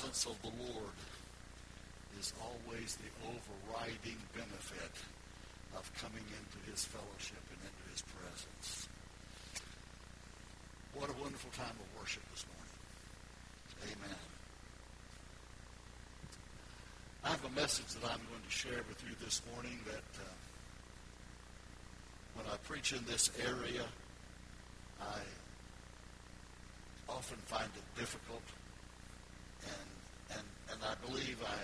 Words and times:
presence 0.00 0.24
of 0.24 0.40
the 0.40 0.48
Lord 0.72 0.96
is 2.18 2.32
always 2.40 2.96
the 2.96 3.10
overriding 3.28 4.16
benefit 4.32 4.96
of 5.76 5.92
coming 6.00 6.24
into 6.24 6.70
his 6.70 6.84
fellowship 6.86 7.42
and 7.50 7.60
into 7.60 7.90
his 7.92 8.02
presence. 8.02 8.88
What 10.94 11.10
a 11.10 11.22
wonderful 11.22 11.50
time 11.50 11.76
of 11.76 12.00
worship 12.00 12.22
this 12.30 12.46
morning. 12.48 12.72
Amen. 13.92 14.16
I 17.24 17.28
have 17.28 17.44
a 17.44 17.50
message 17.50 17.88
that 18.00 18.04
I'm 18.04 18.24
going 18.30 18.42
to 18.42 18.50
share 18.50 18.80
with 18.88 19.04
you 19.06 19.14
this 19.22 19.42
morning 19.52 19.78
that 19.84 20.08
uh, 20.16 20.32
when 22.34 22.46
I 22.46 22.56
preach 22.64 22.92
in 22.92 23.04
this 23.04 23.30
area, 23.46 23.84
I 24.98 25.20
often 27.06 27.36
find 27.44 27.68
it 27.76 28.00
difficult, 28.00 28.42
and, 30.80 30.88
I 30.88 30.94
believe 31.06 31.36
I 31.44 31.60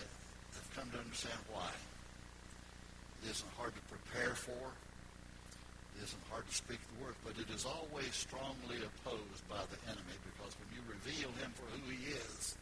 have 0.54 0.68
come 0.76 0.90
to 0.92 0.98
understand 0.98 1.38
why. 1.52 1.70
It 3.24 3.30
isn't 3.30 3.52
hard 3.56 3.72
to 3.74 3.82
prepare 3.88 4.34
for. 4.34 4.64
It 5.96 6.04
isn't 6.04 6.22
hard 6.30 6.46
to 6.48 6.54
speak 6.54 6.78
the 6.92 7.04
word, 7.04 7.14
but 7.24 7.32
it 7.40 7.48
is 7.48 7.64
always 7.64 8.12
strongly 8.12 8.84
opposed 8.84 9.48
by 9.48 9.64
the 9.72 9.80
enemy 9.88 10.16
because 10.28 10.52
when 10.60 10.68
you 10.76 10.82
reveal 10.84 11.32
him 11.40 11.52
for 11.56 11.64
who 11.72 11.88
he 11.88 12.12
is, 12.12 12.56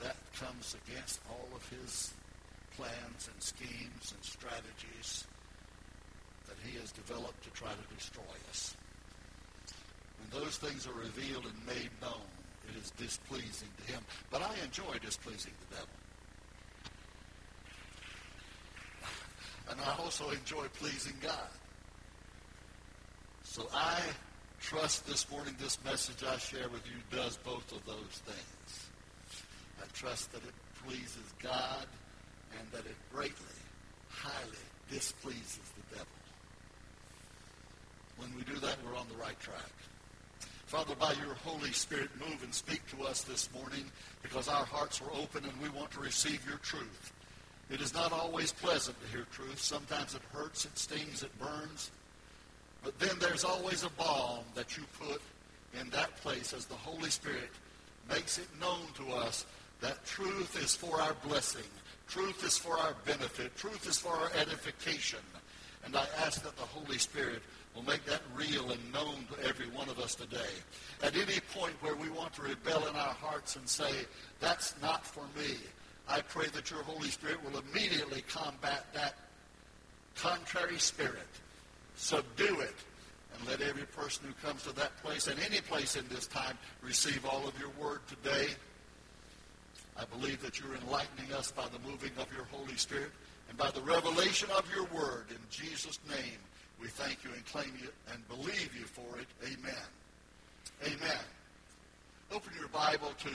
that 0.00 0.16
comes 0.38 0.76
against 0.86 1.20
all 1.30 1.48
of 1.54 1.62
his 1.68 2.14
plans 2.76 3.28
and 3.32 3.42
schemes 3.42 4.14
and 4.14 4.22
strategies 4.22 5.26
that 6.46 6.56
he 6.64 6.78
has 6.78 6.92
developed 6.92 7.42
to 7.44 7.50
try 7.50 7.70
to 7.70 7.94
destroy 7.94 8.34
us. 8.50 8.76
When 10.18 10.42
those 10.42 10.56
things 10.56 10.86
are 10.86 10.94
revealed 10.94 11.44
and 11.44 11.66
made 11.66 11.90
known, 12.00 12.26
it 12.68 12.76
is 12.82 12.90
displeasing 12.92 13.68
to 13.78 13.92
him. 13.92 14.02
But 14.30 14.42
I 14.42 14.54
enjoy 14.64 14.98
displeasing 15.04 15.52
the 15.68 15.76
devil. 15.76 15.88
And 19.70 19.80
I 19.80 19.96
also 20.02 20.30
enjoy 20.30 20.66
pleasing 20.78 21.14
God. 21.22 21.50
So 23.42 23.68
I 23.74 24.00
trust 24.60 25.06
this 25.06 25.30
morning 25.30 25.54
this 25.58 25.78
message 25.84 26.24
I 26.24 26.36
share 26.38 26.68
with 26.68 26.82
you 26.86 27.16
does 27.16 27.36
both 27.38 27.70
of 27.72 27.84
those 27.84 28.22
things. 28.24 28.86
I 29.80 29.86
trust 29.92 30.32
that 30.32 30.42
it 30.42 30.54
pleases 30.86 31.34
God 31.42 31.86
and 32.58 32.70
that 32.72 32.86
it 32.86 32.96
greatly, 33.12 33.56
highly 34.08 34.64
displeases 34.90 35.58
the 35.76 35.96
devil. 35.96 36.06
When 38.18 38.34
we 38.36 38.42
do 38.42 38.58
that, 38.60 38.76
we're 38.84 38.96
on 38.96 39.06
the 39.08 39.16
right 39.16 39.38
track. 39.40 39.72
Father, 40.72 40.94
by 40.94 41.12
your 41.22 41.34
Holy 41.44 41.70
Spirit, 41.70 42.08
move 42.18 42.42
and 42.42 42.54
speak 42.54 42.80
to 42.96 43.04
us 43.04 43.20
this 43.24 43.50
morning 43.52 43.84
because 44.22 44.48
our 44.48 44.64
hearts 44.64 45.02
are 45.02 45.20
open 45.20 45.44
and 45.44 45.52
we 45.60 45.68
want 45.78 45.90
to 45.90 46.00
receive 46.00 46.42
your 46.48 46.56
truth. 46.60 47.12
It 47.70 47.82
is 47.82 47.92
not 47.92 48.10
always 48.10 48.52
pleasant 48.52 48.96
to 49.02 49.08
hear 49.14 49.26
truth. 49.32 49.60
Sometimes 49.60 50.14
it 50.14 50.22
hurts, 50.32 50.64
it 50.64 50.78
stings, 50.78 51.22
it 51.22 51.38
burns. 51.38 51.90
But 52.82 52.98
then 52.98 53.18
there's 53.20 53.44
always 53.44 53.84
a 53.84 53.90
balm 53.90 54.44
that 54.54 54.74
you 54.78 54.84
put 54.98 55.20
in 55.78 55.90
that 55.90 56.16
place 56.22 56.54
as 56.54 56.64
the 56.64 56.74
Holy 56.74 57.10
Spirit 57.10 57.50
makes 58.08 58.38
it 58.38 58.48
known 58.58 58.86
to 58.94 59.12
us 59.12 59.44
that 59.82 60.02
truth 60.06 60.58
is 60.58 60.74
for 60.74 61.02
our 61.02 61.14
blessing. 61.22 61.68
Truth 62.08 62.46
is 62.46 62.56
for 62.56 62.78
our 62.78 62.94
benefit. 63.04 63.54
Truth 63.56 63.86
is 63.86 63.98
for 63.98 64.12
our 64.14 64.30
edification. 64.40 65.20
And 65.84 65.94
I 65.94 66.06
ask 66.24 66.42
that 66.44 66.56
the 66.56 66.62
Holy 66.62 66.96
Spirit 66.96 67.42
will 67.74 67.82
make 67.84 68.04
that 68.04 68.20
real 68.34 68.70
and 68.70 68.92
known 68.92 69.26
to 69.32 69.48
every 69.48 69.68
one 69.70 69.88
of 69.88 69.98
us 69.98 70.14
today. 70.14 70.52
At 71.02 71.16
any 71.16 71.40
point 71.54 71.74
where 71.80 71.94
we 71.94 72.10
want 72.10 72.34
to 72.34 72.42
rebel 72.42 72.86
in 72.86 72.94
our 72.94 73.14
hearts 73.14 73.56
and 73.56 73.68
say, 73.68 73.90
that's 74.40 74.74
not 74.82 75.06
for 75.06 75.24
me, 75.38 75.56
I 76.08 76.20
pray 76.20 76.46
that 76.54 76.70
your 76.70 76.82
Holy 76.82 77.08
Spirit 77.08 77.38
will 77.42 77.60
immediately 77.70 78.22
combat 78.28 78.86
that 78.92 79.14
contrary 80.14 80.78
spirit, 80.78 81.28
subdue 81.96 82.60
it, 82.60 82.74
and 83.34 83.48
let 83.48 83.62
every 83.62 83.86
person 83.86 84.26
who 84.26 84.46
comes 84.46 84.62
to 84.64 84.72
that 84.74 84.96
place 85.02 85.26
and 85.26 85.40
any 85.40 85.60
place 85.60 85.96
in 85.96 86.06
this 86.08 86.26
time 86.26 86.58
receive 86.82 87.24
all 87.24 87.46
of 87.48 87.58
your 87.58 87.70
word 87.80 88.00
today. 88.08 88.48
I 89.96 90.04
believe 90.04 90.42
that 90.42 90.60
you're 90.60 90.74
enlightening 90.74 91.32
us 91.32 91.50
by 91.50 91.64
the 91.68 91.78
moving 91.88 92.12
of 92.18 92.26
your 92.34 92.44
Holy 92.50 92.76
Spirit 92.76 93.10
and 93.48 93.56
by 93.56 93.70
the 93.70 93.80
revelation 93.80 94.50
of 94.56 94.64
your 94.74 94.84
word. 94.86 95.26
In 95.30 95.38
Jesus' 95.50 95.98
name, 96.08 96.38
we 96.82 96.88
thank 96.88 97.22
you 97.22 97.30
and 97.30 97.46
claim 97.46 97.70
you 97.80 97.88
and 98.12 98.18
believe 98.26 98.74
you 98.74 98.84
for 98.84 99.06
it. 99.16 99.30
Amen. 99.46 99.86
Amen. 100.82 101.24
Open 102.34 102.50
your 102.58 102.68
Bible 102.68 103.12
to 103.22 103.30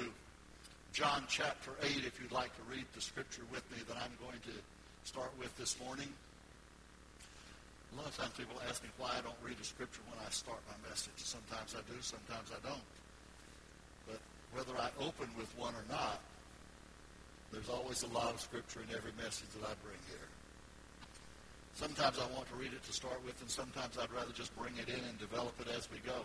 John 0.91 1.23
chapter 1.29 1.71
8 1.81 2.03
if 2.03 2.19
you'd 2.19 2.33
like 2.33 2.53
to 2.57 2.63
read 2.69 2.83
the 2.93 2.99
scripture 2.99 3.43
with 3.49 3.63
me 3.71 3.77
that 3.87 3.95
I'm 3.95 4.11
going 4.19 4.39
to 4.51 4.55
start 5.07 5.31
with 5.39 5.55
this 5.55 5.79
morning. 5.79 6.11
A 7.93 7.95
lot 7.95 8.07
of 8.07 8.17
times 8.17 8.31
people 8.35 8.59
ask 8.67 8.83
me 8.83 8.89
why 8.97 9.15
I 9.17 9.21
don't 9.21 9.39
read 9.41 9.55
a 9.61 9.63
scripture 9.63 10.01
when 10.11 10.19
I 10.19 10.29
start 10.29 10.59
my 10.67 10.75
message. 10.89 11.15
Sometimes 11.15 11.71
I 11.71 11.79
do, 11.87 11.95
sometimes 12.01 12.51
I 12.51 12.59
don't. 12.67 12.87
But 14.11 14.19
whether 14.51 14.75
I 14.75 14.91
open 14.99 15.31
with 15.39 15.47
one 15.57 15.73
or 15.73 15.87
not, 15.87 16.19
there's 17.53 17.69
always 17.69 18.03
a 18.03 18.11
lot 18.11 18.33
of 18.33 18.41
scripture 18.41 18.81
in 18.83 18.93
every 18.93 19.15
message 19.15 19.47
that 19.55 19.63
I 19.63 19.71
bring 19.79 19.99
here. 20.11 20.26
Sometimes 21.77 22.17
I 22.17 22.25
want 22.35 22.49
to 22.49 22.55
read 22.55 22.73
it 22.73 22.83
to 22.85 22.91
start 22.91 23.23
with, 23.23 23.39
and 23.39 23.47
sometimes 23.47 23.99
I'd 23.99 24.11
rather 24.11 24.31
just 24.33 24.57
bring 24.57 24.73
it 24.77 24.89
in 24.89 24.99
and 25.07 25.19
develop 25.19 25.53
it 25.61 25.67
as 25.77 25.87
we 25.91 25.99
go. 25.99 26.23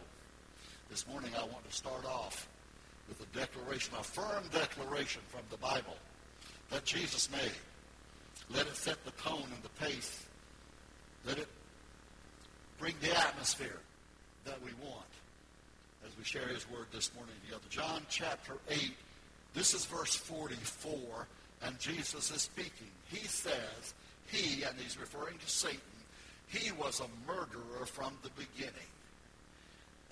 This 0.88 1.06
morning 1.06 1.30
I 1.38 1.44
want 1.44 1.68
to 1.68 1.76
start 1.76 2.06
off 2.06 2.48
with 3.06 3.20
a 3.20 3.38
declaration, 3.38 3.92
a 4.00 4.02
firm 4.02 4.44
declaration 4.50 5.20
from 5.28 5.42
the 5.50 5.58
Bible 5.58 5.98
that 6.70 6.86
Jesus 6.86 7.30
made. 7.30 7.52
Let 8.48 8.66
it 8.66 8.76
set 8.76 9.04
the 9.04 9.10
tone 9.10 9.44
and 9.44 9.62
the 9.62 9.68
pace. 9.84 10.24
Let 11.26 11.36
it 11.36 11.48
bring 12.78 12.94
the 13.02 13.14
atmosphere 13.14 13.80
that 14.46 14.56
we 14.64 14.70
want 14.82 15.04
as 16.06 16.16
we 16.16 16.24
share 16.24 16.48
his 16.48 16.66
word 16.70 16.86
this 16.94 17.10
morning 17.14 17.34
together. 17.44 17.64
John 17.68 18.06
chapter 18.08 18.54
8 18.70 18.90
this 19.54 19.74
is 19.74 19.84
verse 19.84 20.14
44, 20.14 21.26
and 21.62 21.78
Jesus 21.78 22.30
is 22.30 22.40
speaking. 22.40 22.88
He 23.10 23.26
says, 23.26 23.92
he, 24.26 24.62
and 24.62 24.78
he's 24.78 24.98
referring 24.98 25.38
to 25.38 25.48
Satan, 25.48 25.80
he 26.48 26.72
was 26.72 27.00
a 27.00 27.30
murderer 27.30 27.86
from 27.86 28.16
the 28.22 28.30
beginning 28.30 28.92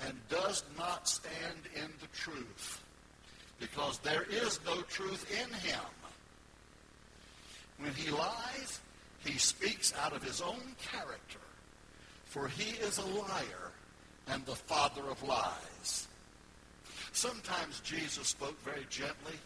and 0.06 0.16
does 0.28 0.64
not 0.78 1.08
stand 1.08 1.60
in 1.74 1.90
the 2.00 2.06
truth 2.14 2.82
because 3.58 3.98
there 3.98 4.24
is 4.30 4.58
no 4.64 4.80
truth 4.82 5.30
in 5.30 5.52
him. 5.58 5.80
When 7.78 7.92
he 7.92 8.10
lies, 8.10 8.80
he 9.24 9.38
speaks 9.38 9.92
out 10.02 10.14
of 10.14 10.22
his 10.22 10.40
own 10.40 10.74
character, 10.92 11.38
for 12.24 12.48
he 12.48 12.76
is 12.82 12.98
a 12.98 13.06
liar 13.06 13.72
and 14.28 14.44
the 14.46 14.56
father 14.56 15.02
of 15.10 15.22
lies. 15.22 16.08
Sometimes 17.12 17.80
Jesus 17.80 18.28
spoke 18.28 18.60
very 18.62 18.86
gently. 18.88 19.36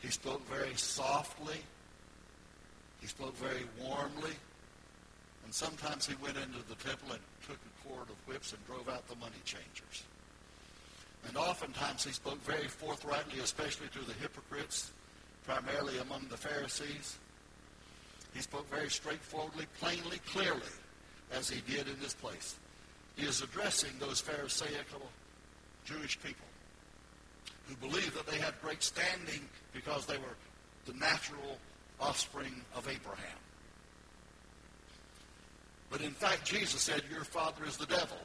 He 0.00 0.08
spoke 0.08 0.46
very 0.48 0.74
softly. 0.74 1.60
He 3.02 3.08
spoke 3.08 3.36
very 3.36 3.66
warmly. 3.82 4.30
And 5.44 5.52
sometimes 5.52 6.06
he 6.06 6.14
went 6.22 6.36
into 6.36 6.66
the 6.68 6.76
temple 6.76 7.12
and 7.12 7.20
took 7.46 7.58
a 7.58 7.88
cord 7.88 8.08
of 8.08 8.16
whips 8.26 8.52
and 8.52 8.64
drove 8.66 8.88
out 8.88 9.06
the 9.08 9.16
money 9.16 9.42
changers. 9.44 10.04
And 11.26 11.36
oftentimes 11.36 12.04
he 12.04 12.12
spoke 12.12 12.42
very 12.44 12.68
forthrightly, 12.68 13.40
especially 13.40 13.88
to 13.88 13.98
the 14.06 14.14
hypocrites, 14.14 14.92
primarily 15.44 15.98
among 15.98 16.28
the 16.30 16.36
Pharisees. 16.36 17.18
He 18.32 18.40
spoke 18.40 18.70
very 18.70 18.88
straightforwardly, 18.88 19.66
plainly, 19.80 20.18
clearly, 20.26 20.72
as 21.32 21.50
he 21.50 21.60
did 21.70 21.88
in 21.88 21.98
this 22.00 22.14
place. 22.14 22.56
He 23.16 23.26
is 23.26 23.42
addressing 23.42 23.90
those 23.98 24.20
Pharisaical 24.20 25.02
Jewish 25.84 26.20
people 26.22 26.46
who 27.66 27.74
believed 27.76 28.14
that 28.14 28.26
they 28.26 28.38
had 28.38 28.54
great 28.62 28.82
standing 28.82 29.48
because 29.72 30.06
they 30.06 30.16
were 30.18 30.36
the 30.86 30.94
natural 30.94 31.58
offspring 32.02 32.62
of 32.74 32.88
Abraham. 32.88 33.38
But 35.90 36.00
in 36.00 36.12
fact, 36.12 36.44
Jesus 36.44 36.80
said, 36.80 37.02
Your 37.10 37.24
father 37.24 37.64
is 37.66 37.76
the 37.76 37.86
devil. 37.86 38.16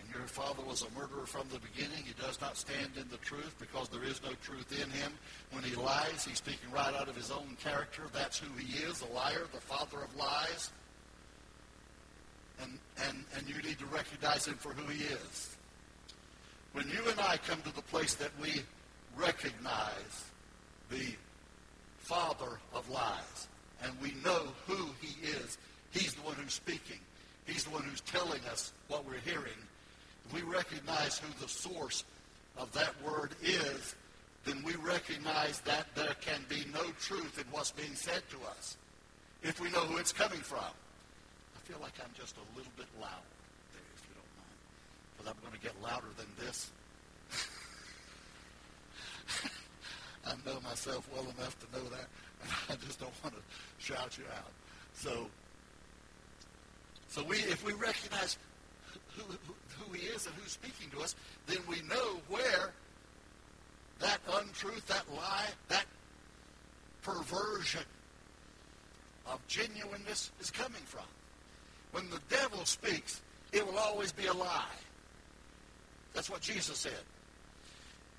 And 0.00 0.08
your 0.14 0.26
father 0.26 0.62
was 0.66 0.82
a 0.82 0.98
murderer 0.98 1.26
from 1.26 1.46
the 1.52 1.60
beginning. 1.60 2.04
He 2.04 2.14
does 2.20 2.40
not 2.40 2.56
stand 2.56 2.92
in 2.98 3.08
the 3.08 3.18
truth 3.18 3.54
because 3.60 3.88
there 3.90 4.02
is 4.02 4.22
no 4.22 4.30
truth 4.42 4.72
in 4.72 4.90
him. 4.90 5.12
When 5.52 5.62
he 5.62 5.76
lies, 5.76 6.24
he's 6.26 6.38
speaking 6.38 6.70
right 6.72 6.94
out 6.94 7.08
of 7.08 7.16
his 7.16 7.30
own 7.30 7.56
character. 7.62 8.02
That's 8.12 8.38
who 8.38 8.50
he 8.58 8.82
is, 8.84 9.02
a 9.02 9.12
liar, 9.14 9.42
the 9.52 9.60
father 9.60 10.02
of 10.02 10.16
lies. 10.16 10.70
And, 12.62 12.78
and, 13.08 13.24
and 13.36 13.48
you 13.48 13.60
need 13.62 13.78
to 13.80 13.86
recognize 13.86 14.46
him 14.46 14.54
for 14.54 14.70
who 14.70 14.90
he 14.90 15.04
is. 15.04 15.56
When 16.72 16.88
you 16.88 17.00
and 17.08 17.20
I 17.20 17.36
come 17.46 17.60
to 17.62 17.74
the 17.74 17.82
place 17.82 18.14
that 18.14 18.30
we 18.40 18.62
recognize 19.16 20.24
the 20.90 21.14
father 22.04 22.58
of 22.74 22.88
lies 22.90 23.48
and 23.82 23.92
we 24.00 24.12
know 24.24 24.42
who 24.66 24.88
he 25.00 25.26
is, 25.26 25.58
he's 25.90 26.14
the 26.14 26.22
one 26.22 26.34
who's 26.34 26.54
speaking. 26.54 26.98
He's 27.46 27.64
the 27.64 27.70
one 27.70 27.82
who's 27.82 28.00
telling 28.02 28.40
us 28.50 28.72
what 28.88 29.04
we're 29.06 29.18
hearing. 29.24 29.58
we 30.32 30.42
recognize 30.42 31.18
who 31.18 31.28
the 31.40 31.48
source 31.48 32.04
of 32.56 32.72
that 32.72 32.94
word 33.04 33.34
is, 33.42 33.94
then 34.44 34.62
we 34.64 34.74
recognize 34.76 35.60
that 35.60 35.86
there 35.94 36.14
can 36.20 36.44
be 36.48 36.64
no 36.72 36.84
truth 37.00 37.38
in 37.38 37.44
what's 37.50 37.72
being 37.72 37.94
said 37.94 38.22
to 38.30 38.36
us 38.50 38.76
if 39.42 39.60
we 39.60 39.70
know 39.70 39.80
who 39.80 39.98
it's 39.98 40.12
coming 40.12 40.40
from. 40.40 40.58
I 40.60 41.60
feel 41.64 41.78
like 41.80 41.92
I'm 42.02 42.12
just 42.18 42.36
a 42.36 42.56
little 42.56 42.72
bit 42.76 42.86
loud 43.00 43.24
there, 43.72 43.82
if 43.94 44.02
you 44.08 44.14
don't 44.14 44.32
mind, 44.36 44.58
because 45.16 45.32
I'm 45.32 45.40
going 45.42 45.58
to 45.58 45.60
get 45.60 45.74
louder 45.82 46.12
than 46.16 46.26
this. 46.46 46.70
I 50.26 50.32
know 50.46 50.60
myself 50.60 51.08
well 51.12 51.24
enough 51.38 51.56
to 51.60 51.78
know 51.78 51.84
that, 51.90 52.08
and 52.42 52.50
I 52.70 52.86
just 52.86 53.00
don't 53.00 53.12
want 53.22 53.34
to 53.36 53.42
shout 53.78 54.16
you 54.18 54.24
out. 54.36 54.52
So, 54.94 55.28
so 57.08 57.22
we, 57.24 57.36
if 57.38 57.64
we 57.64 57.72
recognize 57.72 58.38
who, 59.16 59.22
who, 59.22 59.54
who 59.78 59.92
he 59.92 60.06
is 60.06 60.26
and 60.26 60.34
who's 60.36 60.52
speaking 60.52 60.90
to 60.92 61.00
us, 61.00 61.14
then 61.46 61.58
we 61.68 61.82
know 61.82 62.20
where 62.28 62.72
that 64.00 64.20
untruth, 64.34 64.86
that 64.86 65.04
lie, 65.14 65.46
that 65.68 65.84
perversion 67.02 67.84
of 69.26 69.46
genuineness 69.46 70.30
is 70.40 70.50
coming 70.50 70.82
from. 70.84 71.04
When 71.92 72.10
the 72.10 72.20
devil 72.28 72.64
speaks, 72.64 73.22
it 73.52 73.64
will 73.64 73.78
always 73.78 74.10
be 74.10 74.26
a 74.26 74.32
lie. 74.32 74.64
That's 76.12 76.28
what 76.28 76.40
Jesus 76.40 76.78
said. 76.78 76.92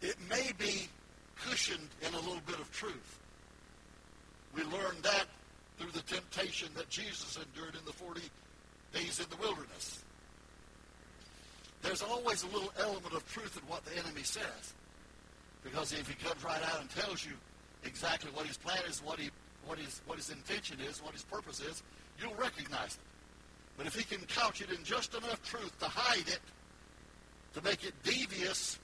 It 0.01 0.15
may 0.29 0.51
be 0.57 0.87
cushioned 1.43 1.89
in 2.01 2.13
a 2.13 2.19
little 2.19 2.41
bit 2.45 2.59
of 2.59 2.71
truth. 2.71 3.19
We 4.55 4.63
learned 4.63 5.03
that 5.03 5.25
through 5.77 5.91
the 5.91 6.01
temptation 6.01 6.69
that 6.75 6.89
Jesus 6.89 7.37
endured 7.37 7.75
in 7.75 7.85
the 7.85 7.91
40 7.91 8.21
days 8.93 9.19
in 9.19 9.25
the 9.29 9.35
wilderness. 9.37 10.03
There's 11.81 12.01
always 12.01 12.43
a 12.43 12.47
little 12.47 12.71
element 12.79 13.13
of 13.13 13.29
truth 13.31 13.59
in 13.61 13.67
what 13.69 13.85
the 13.85 13.97
enemy 13.97 14.23
says. 14.23 14.73
Because 15.63 15.93
if 15.93 16.07
he 16.07 16.15
comes 16.15 16.43
right 16.43 16.61
out 16.63 16.79
and 16.79 16.89
tells 16.89 17.25
you 17.25 17.33
exactly 17.83 18.31
what 18.31 18.45
his 18.45 18.57
plan 18.57 18.79
is, 18.87 19.03
what, 19.03 19.19
he, 19.19 19.29
what, 19.65 19.77
his, 19.77 20.01
what 20.05 20.17
his 20.17 20.29
intention 20.29 20.77
is, 20.79 21.03
what 21.03 21.13
his 21.13 21.23
purpose 21.23 21.59
is, 21.59 21.83
you'll 22.19 22.35
recognize 22.35 22.95
it. 22.95 22.99
But 23.77 23.87
if 23.87 23.95
he 23.95 24.03
can 24.03 24.25
couch 24.27 24.61
it 24.61 24.71
in 24.71 24.83
just 24.83 25.13
enough 25.15 25.43
truth 25.43 25.77
to 25.79 25.85
hide 25.85 26.27
it, 26.27 26.39
to 27.55 27.61
make 27.61 27.83
it 27.83 27.93
devious, 28.03 28.79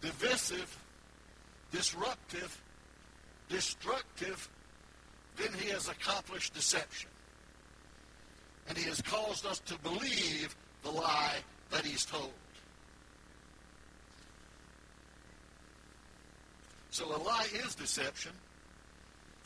divisive, 0.00 0.76
disruptive, 1.72 2.60
destructive, 3.48 4.48
then 5.36 5.52
he 5.60 5.68
has 5.70 5.88
accomplished 5.88 6.54
deception. 6.54 7.10
And 8.68 8.76
he 8.76 8.88
has 8.88 9.00
caused 9.02 9.46
us 9.46 9.60
to 9.60 9.78
believe 9.78 10.54
the 10.82 10.90
lie 10.90 11.36
that 11.70 11.84
he's 11.84 12.04
told. 12.04 12.32
So 16.90 17.14
a 17.14 17.20
lie 17.22 17.46
is 17.52 17.74
deception, 17.74 18.32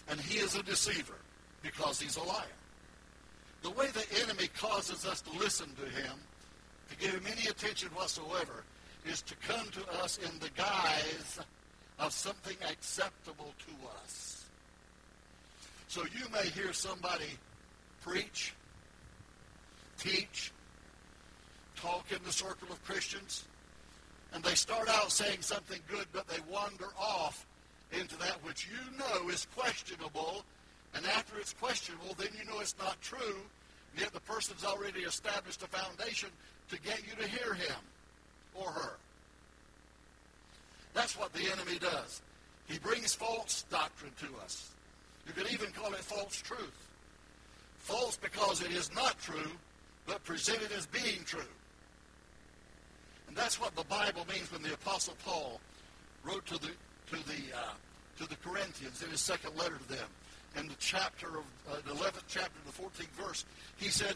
and 0.09 0.21
he 0.21 0.39
is 0.39 0.55
a 0.55 0.63
deceiver 0.63 1.17
because 1.63 2.01
he's 2.01 2.17
a 2.17 2.23
liar. 2.23 2.45
The 3.63 3.71
way 3.71 3.89
the 3.89 4.23
enemy 4.23 4.49
causes 4.57 5.05
us 5.05 5.21
to 5.23 5.39
listen 5.39 5.69
to 5.75 5.85
him, 5.85 6.13
to 6.91 6.97
give 6.97 7.11
him 7.11 7.25
any 7.27 7.49
attention 7.49 7.89
whatsoever, 7.89 8.65
is 9.07 9.23
to 9.23 9.35
come 9.37 9.67
to 9.71 10.03
us 10.03 10.19
in 10.19 10.39
the 10.41 10.51
guise 10.57 11.41
of 11.99 12.13
something 12.13 12.57
acceptable 12.71 13.53
to 13.67 13.89
us. 14.03 14.47
So 15.89 16.03
you 16.05 16.29
may 16.33 16.49
hear 16.51 16.73
somebody 16.73 17.39
preach, 18.03 18.55
teach, 19.99 20.53
talk 21.77 22.07
in 22.13 22.23
the 22.25 22.33
circle 22.33 22.69
of 22.71 22.83
Christians, 22.85 23.45
and 24.33 24.43
they 24.45 24.55
start 24.55 24.89
out 24.89 25.11
saying 25.11 25.43
something 25.43 25.81
good, 25.89 26.07
but 26.13 26.29
they 26.29 26.39
wander 26.51 26.89
off 26.99 27.47
into 27.93 28.17
that 28.19 28.39
which 28.45 28.69
you 28.69 28.99
know 28.99 29.29
is 29.29 29.47
questionable, 29.57 30.45
and 30.95 31.05
after 31.07 31.39
it's 31.39 31.53
questionable, 31.55 32.15
then 32.19 32.29
you 32.39 32.45
know 32.51 32.61
it's 32.61 32.77
not 32.79 33.01
true, 33.01 33.41
yet 33.99 34.13
the 34.13 34.21
person's 34.21 34.65
already 34.65 35.01
established 35.01 35.63
a 35.63 35.67
foundation 35.67 36.29
to 36.71 36.81
get 36.81 37.01
you 37.07 37.21
to 37.21 37.29
hear 37.29 37.55
him 37.55 37.77
or 38.61 38.71
her. 38.71 38.93
That's 40.95 41.19
what 41.19 41.33
the 41.33 41.51
enemy 41.51 41.79
does. 41.79 42.23
He 42.67 42.79
brings 42.79 43.15
false 43.15 43.65
doctrine 43.71 44.13
to 44.21 44.45
us. 44.45 44.71
You 45.27 45.33
could 45.33 45.53
even 45.53 45.71
call 45.73 45.93
it 45.93 46.01
false 46.01 46.37
truth. 46.37 46.89
False 47.79 48.17
because 48.17 48.63
it 48.63 48.71
is 48.73 48.95
not 48.95 49.21
true, 49.21 49.51
but 50.07 50.23
presented 50.25 50.71
as 50.73 50.87
being 50.87 51.25
true. 51.25 51.41
And 53.29 53.37
that's 53.37 53.61
what 53.61 53.75
the 53.77 53.85
Bible 53.85 54.27
means 54.33 54.53
when 54.53 54.63
the 54.63 54.75
Apostle 54.75 55.15
Paul 55.25 55.61
wrote 56.25 56.45
to 56.47 56.59
the 56.59 56.71
to 57.11 57.17
the 57.27 57.57
uh, 57.57 57.73
to 58.19 58.29
the 58.29 58.37
Corinthians 58.37 59.03
in 59.03 59.11
his 59.11 59.21
second 59.21 59.57
letter 59.57 59.77
to 59.77 59.89
them, 59.89 60.09
in 60.57 60.67
the 60.69 60.75
chapter 60.79 61.29
of 61.29 61.45
uh, 61.71 61.77
the 61.87 61.93
eleventh 61.93 62.25
chapter, 62.29 62.59
the 62.67 62.73
fourteenth 62.73 63.11
verse, 63.13 63.45
he 63.77 63.89
said 63.89 64.15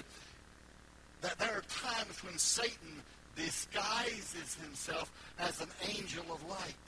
that 1.23 1.38
there 1.38 1.52
are 1.52 1.62
times 1.69 2.23
when 2.25 2.37
Satan 2.38 3.02
disguises 3.37 4.57
himself 4.63 5.11
as 5.39 5.61
an 5.61 5.69
angel 5.89 6.25
of 6.33 6.43
light. 6.49 6.87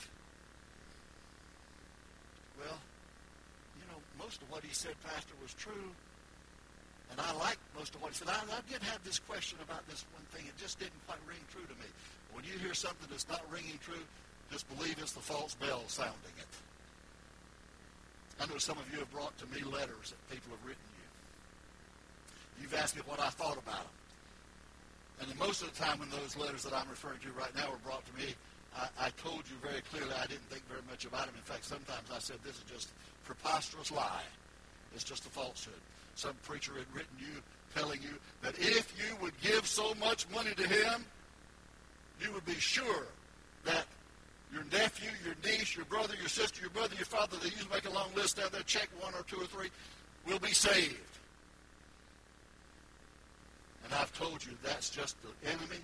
Well, 2.59 2.79
you 3.77 3.85
know, 3.91 4.01
most 4.19 4.43
of 4.43 4.51
what 4.51 4.65
he 4.65 4.73
said, 4.73 4.95
Pastor, 5.05 5.35
was 5.43 5.55
true. 5.55 5.91
And 7.11 7.21
I 7.21 7.33
like 7.39 7.59
most 7.77 7.95
of 7.95 8.03
what 8.03 8.13
he 8.13 8.19
said. 8.19 8.29
I, 8.29 8.41
I 8.51 8.61
did 8.71 8.83
have 8.83 9.03
this 9.05 9.19
question 9.19 9.59
about 9.63 9.87
this 9.89 10.05
one 10.13 10.25
thing. 10.35 10.47
It 10.47 10.57
just 10.61 10.79
didn't 10.79 10.99
quite 11.07 11.19
ring 11.29 11.39
true 11.53 11.63
to 11.63 11.75
me. 11.81 11.87
When 12.33 12.45
you 12.45 12.59
hear 12.59 12.75
something 12.75 13.07
that's 13.11 13.29
not 13.29 13.43
ringing 13.51 13.79
true, 13.83 14.03
just 14.51 14.69
believe 14.77 14.97
it's 15.01 15.13
the 15.13 15.21
false 15.21 15.55
bell 15.55 15.83
sounding 15.87 16.37
it. 16.39 16.53
I 18.41 18.47
know 18.47 18.59
some 18.59 18.79
of 18.79 18.85
you 18.93 18.99
have 18.99 19.11
brought 19.11 19.37
to 19.39 19.47
me 19.47 19.63
letters 19.63 20.13
that 20.13 20.31
people 20.31 20.51
have 20.51 20.65
written 20.67 20.83
you. 20.99 22.63
You've 22.63 22.75
asked 22.75 22.97
me 22.97 23.03
what 23.07 23.21
I 23.21 23.31
thought 23.31 23.57
about 23.57 23.85
them. 23.85 23.97
And 25.21 25.39
most 25.39 25.63
of 25.63 25.73
the 25.73 25.79
time 25.83 25.99
when 25.99 26.11
those 26.11 26.37
letters 26.37 26.63
that 26.65 26.73
I'm 26.75 26.89
referring 26.89 27.21
to 27.21 27.33
right 27.33 27.55
now 27.55 27.71
were 27.71 27.79
brought 27.79 28.05
to 28.07 28.15
me, 28.15 28.35
I, 28.77 29.07
I 29.07 29.11
told 29.17 29.45
you 29.49 29.57
very 29.63 29.81
clearly 29.91 30.13
I 30.13 30.27
didn't 30.27 30.49
think 30.51 30.69
very 30.69 30.83
much 30.89 31.05
about 31.05 31.27
them. 31.27 31.35
In 31.37 31.43
fact, 31.43 31.65
sometimes 31.65 32.09
I 32.13 32.19
said 32.19 32.37
this 32.45 32.57
is 32.57 32.65
just 32.71 32.89
a 32.91 33.27
preposterous 33.27 33.91
lie. 33.91 34.29
It's 34.95 35.05
just 35.05 35.25
a 35.27 35.31
falsehood. 35.31 35.81
Some 36.15 36.35
preacher 36.43 36.73
had 36.75 36.87
written 36.95 37.17
you 37.19 37.43
telling 37.75 38.01
you 38.03 38.19
that 38.43 38.59
if 38.59 38.95
you 38.97 39.17
would 39.21 39.39
give 39.41 39.67
so 39.67 39.95
much 39.95 40.27
money 40.31 40.55
to 40.55 40.67
him, 40.67 41.05
you 42.21 42.33
would 42.33 42.45
be 42.47 42.55
sure 42.55 43.07
that 43.65 43.85
your 44.53 44.65
nephew, 44.73 45.11
your 45.25 45.35
niece, 45.45 45.77
your 45.77 45.85
brother, 45.87 46.15
your 46.19 46.29
sister, 46.29 46.61
your 46.61 46.71
brother, 46.71 46.95
your 46.97 47.05
father, 47.05 47.37
they 47.43 47.49
usually 47.49 47.75
make 47.75 47.87
a 47.87 47.93
long 47.93 48.09
list 48.15 48.37
down 48.39 48.49
there, 48.53 48.63
check 48.63 48.89
one 49.01 49.13
or 49.15 49.23
two 49.25 49.37
or 49.37 49.47
three, 49.47 49.69
will 50.27 50.39
be 50.39 50.53
saved. 50.53 51.16
And 53.87 53.95
I've 53.95 54.13
told 54.19 54.45
you 54.45 54.53
that's 54.65 54.91
just 54.91 55.17
the 55.23 55.49
enemy. 55.49 55.81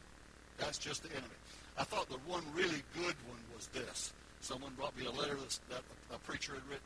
That's 0.58 0.76
just 0.76 1.04
the 1.04 1.10
enemy. 1.10 1.38
I 1.78 1.84
thought 1.84 2.08
the 2.08 2.18
one 2.26 2.42
really 2.52 2.82
good 2.94 3.14
one 3.28 3.40
was 3.54 3.68
this. 3.68 4.12
Someone 4.40 4.72
brought 4.74 4.98
me 4.98 5.06
a 5.06 5.10
letter 5.10 5.36
that 5.70 5.82
a 6.12 6.18
preacher 6.18 6.54
had 6.54 6.66
written. 6.68 6.82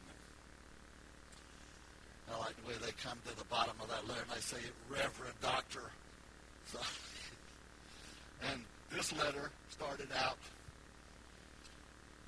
I 2.33 2.39
like 2.39 2.55
the 2.63 2.69
way 2.69 2.75
they 2.85 2.93
come 3.03 3.19
to 3.27 3.37
the 3.37 3.45
bottom 3.45 3.75
of 3.81 3.89
that 3.89 4.07
letter 4.07 4.21
and 4.29 4.37
they 4.37 4.41
say, 4.41 4.59
Reverend 4.91 5.41
Doctor. 5.41 5.91
So, 6.67 6.79
and 8.51 8.61
this 8.95 9.17
letter 9.17 9.51
started 9.71 10.09
out, 10.19 10.39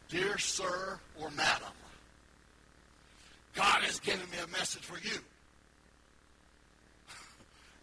Dear 0.08 0.38
Sir 0.38 0.98
or 1.20 1.30
Madam, 1.30 1.74
God 3.54 3.82
has 3.82 4.00
given 4.00 4.30
me 4.30 4.38
a 4.42 4.46
message 4.56 4.82
for 4.82 4.98
you. 5.06 5.18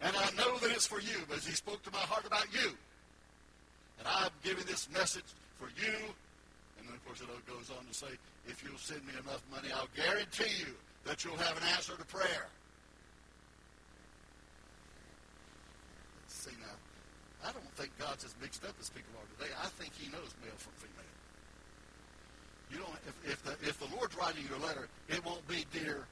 And 0.00 0.14
I 0.16 0.30
know 0.36 0.58
that 0.58 0.70
it's 0.70 0.86
for 0.86 1.00
you, 1.00 1.24
but 1.28 1.38
he 1.38 1.52
spoke 1.52 1.82
to 1.84 1.90
my 1.90 2.04
heart 2.04 2.26
about 2.26 2.46
you. 2.52 2.76
And 3.98 4.06
I'm 4.06 4.30
giving 4.44 4.64
this 4.66 4.88
message 4.92 5.24
for 5.58 5.68
you. 5.80 5.96
And 6.78 6.86
then, 6.86 6.94
of 6.94 7.04
course, 7.06 7.20
it 7.20 7.28
goes 7.46 7.70
on 7.70 7.86
to 7.86 7.94
say, 7.94 8.12
if 8.46 8.62
you'll 8.62 8.78
send 8.78 9.06
me 9.06 9.12
enough 9.14 9.42
money, 9.50 9.68
I'll 9.74 9.88
guarantee 9.96 10.52
you 10.60 10.74
that 11.04 11.24
you'll 11.24 11.38
have 11.38 11.56
an 11.56 11.62
answer 11.74 11.96
to 11.96 12.04
prayer. 12.04 12.46
See 16.28 16.50
now. 16.60 17.48
I 17.48 17.52
don't 17.52 17.72
think 17.76 17.90
God's 17.98 18.24
as 18.24 18.34
mixed 18.40 18.64
up 18.64 18.74
as 18.80 18.90
people 18.90 19.12
are 19.16 19.28
today. 19.38 19.52
I 19.62 19.68
think 19.80 19.94
he 19.96 20.10
knows 20.12 20.34
male 20.44 20.58
from 20.58 20.72
female. 20.76 21.06
You 22.70 22.78
don't, 22.78 22.92
if, 23.06 23.32
if, 23.32 23.44
the, 23.44 23.52
if 23.66 23.78
the 23.78 23.96
Lord's 23.96 24.16
writing 24.16 24.44
you 24.48 24.56
a 24.56 24.62
letter, 24.66 24.88
it 25.08 25.24
won't 25.24 25.46
be 25.48 25.64
dear 25.72 26.04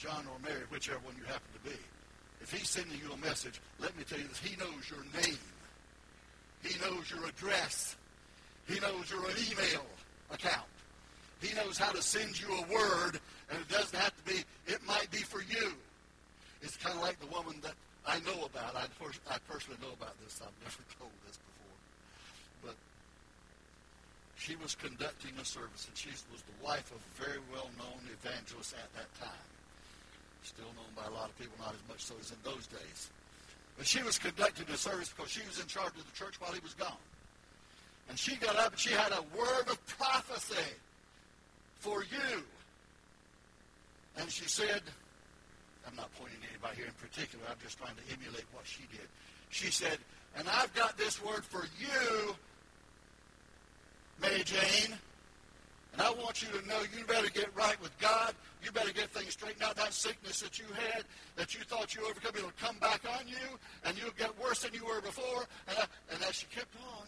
John 0.00 0.24
or 0.32 0.38
Mary, 0.42 0.64
whichever 0.70 0.98
one 1.04 1.14
you 1.18 1.24
happen 1.24 1.44
to 1.52 1.70
be. 1.70 1.76
If 2.40 2.50
he's 2.50 2.70
sending 2.70 2.98
you 3.04 3.12
a 3.12 3.18
message, 3.18 3.60
let 3.78 3.94
me 3.98 4.04
tell 4.08 4.18
you 4.18 4.26
this, 4.28 4.40
he 4.40 4.56
knows 4.56 4.88
your 4.88 5.04
name. 5.20 5.38
He 6.64 6.80
knows 6.80 7.10
your 7.10 7.28
address. 7.28 7.96
He 8.66 8.80
knows 8.80 9.10
your 9.10 9.20
email 9.28 9.84
account. 10.32 10.72
He 11.42 11.54
knows 11.54 11.76
how 11.76 11.92
to 11.92 12.00
send 12.00 12.40
you 12.40 12.48
a 12.48 12.62
word, 12.72 13.20
and 13.50 13.60
it 13.60 13.68
doesn't 13.68 13.98
have 13.98 14.16
to 14.16 14.24
be, 14.24 14.40
it 14.66 14.80
might 14.86 15.10
be 15.10 15.18
for 15.18 15.42
you. 15.42 15.74
It's 16.62 16.78
kind 16.78 16.96
of 16.96 17.02
like 17.02 17.20
the 17.20 17.26
woman 17.26 17.60
that 17.62 17.76
I 18.06 18.20
know 18.20 18.44
about. 18.44 18.76
I, 18.76 18.88
I 19.28 19.36
personally 19.48 19.78
know 19.82 19.92
about 19.92 20.16
this. 20.24 20.40
I've 20.40 20.48
never 20.64 20.80
told 20.98 21.12
this 21.26 21.36
before. 21.36 22.72
But 22.72 22.76
she 24.36 24.56
was 24.56 24.74
conducting 24.74 25.32
a 25.40 25.44
service, 25.44 25.88
and 25.88 25.96
she 25.96 26.08
was 26.32 26.40
the 26.40 26.64
wife 26.64 26.90
of 26.90 27.00
a 27.00 27.22
very 27.22 27.40
well-known 27.52 28.00
evangelist 28.12 28.72
at 28.74 28.88
that 28.96 29.12
time. 29.20 29.49
Still 30.42 30.72
known 30.76 30.92
by 30.96 31.06
a 31.06 31.10
lot 31.10 31.28
of 31.28 31.38
people, 31.38 31.54
not 31.58 31.74
as 31.74 31.88
much 31.88 32.02
so 32.02 32.14
as 32.20 32.30
in 32.30 32.36
those 32.44 32.66
days. 32.66 33.10
But 33.76 33.86
she 33.86 34.02
was 34.02 34.18
conducting 34.18 34.66
a 34.72 34.76
service 34.76 35.12
because 35.14 35.30
she 35.30 35.46
was 35.46 35.60
in 35.60 35.66
charge 35.66 35.94
of 35.96 36.04
the 36.04 36.16
church 36.16 36.40
while 36.40 36.52
he 36.52 36.60
was 36.60 36.74
gone. 36.74 37.00
And 38.08 38.18
she 38.18 38.36
got 38.36 38.56
up 38.56 38.72
and 38.72 38.80
she 38.80 38.90
had 38.90 39.12
a 39.12 39.22
word 39.36 39.68
of 39.68 39.78
prophecy 39.86 40.74
for 41.78 42.02
you. 42.02 42.42
And 44.18 44.30
she 44.30 44.46
said, 44.46 44.82
I'm 45.86 45.96
not 45.96 46.10
pointing 46.18 46.38
anybody 46.50 46.76
here 46.76 46.86
in 46.86 46.92
particular. 46.94 47.44
I'm 47.48 47.56
just 47.62 47.78
trying 47.78 47.94
to 47.94 48.02
emulate 48.12 48.44
what 48.52 48.66
she 48.66 48.82
did. 48.90 49.06
She 49.50 49.70
said, 49.70 49.98
and 50.36 50.48
I've 50.48 50.72
got 50.74 50.98
this 50.98 51.22
word 51.24 51.44
for 51.44 51.64
you, 51.78 52.34
Mary 54.20 54.42
Jane. 54.44 54.98
And 55.92 56.02
I 56.02 56.10
want 56.10 56.42
you 56.42 56.48
to 56.48 56.66
know 56.68 56.80
you 56.96 57.04
better 57.04 57.28
get 57.30 57.54
right 57.54 57.80
with 57.82 57.96
God. 57.98 58.34
You 58.62 58.70
better 58.72 58.92
get 58.92 59.10
things 59.10 59.32
straightened 59.32 59.62
out. 59.62 59.76
That 59.76 59.92
sickness 59.92 60.40
that 60.40 60.58
you 60.58 60.66
had, 60.92 61.04
that 61.36 61.54
you 61.54 61.62
thought 61.64 61.94
you 61.94 62.02
overcome, 62.06 62.32
it'll 62.36 62.52
come 62.60 62.76
back 62.78 63.02
on 63.18 63.26
you, 63.26 63.58
and 63.84 63.98
you'll 63.98 64.14
get 64.18 64.30
worse 64.40 64.62
than 64.62 64.72
you 64.74 64.84
were 64.84 65.00
before. 65.00 65.46
And, 65.68 65.78
I, 65.78 65.84
and 66.14 66.22
as 66.24 66.36
she 66.36 66.46
kept 66.54 66.74
on, 66.76 67.06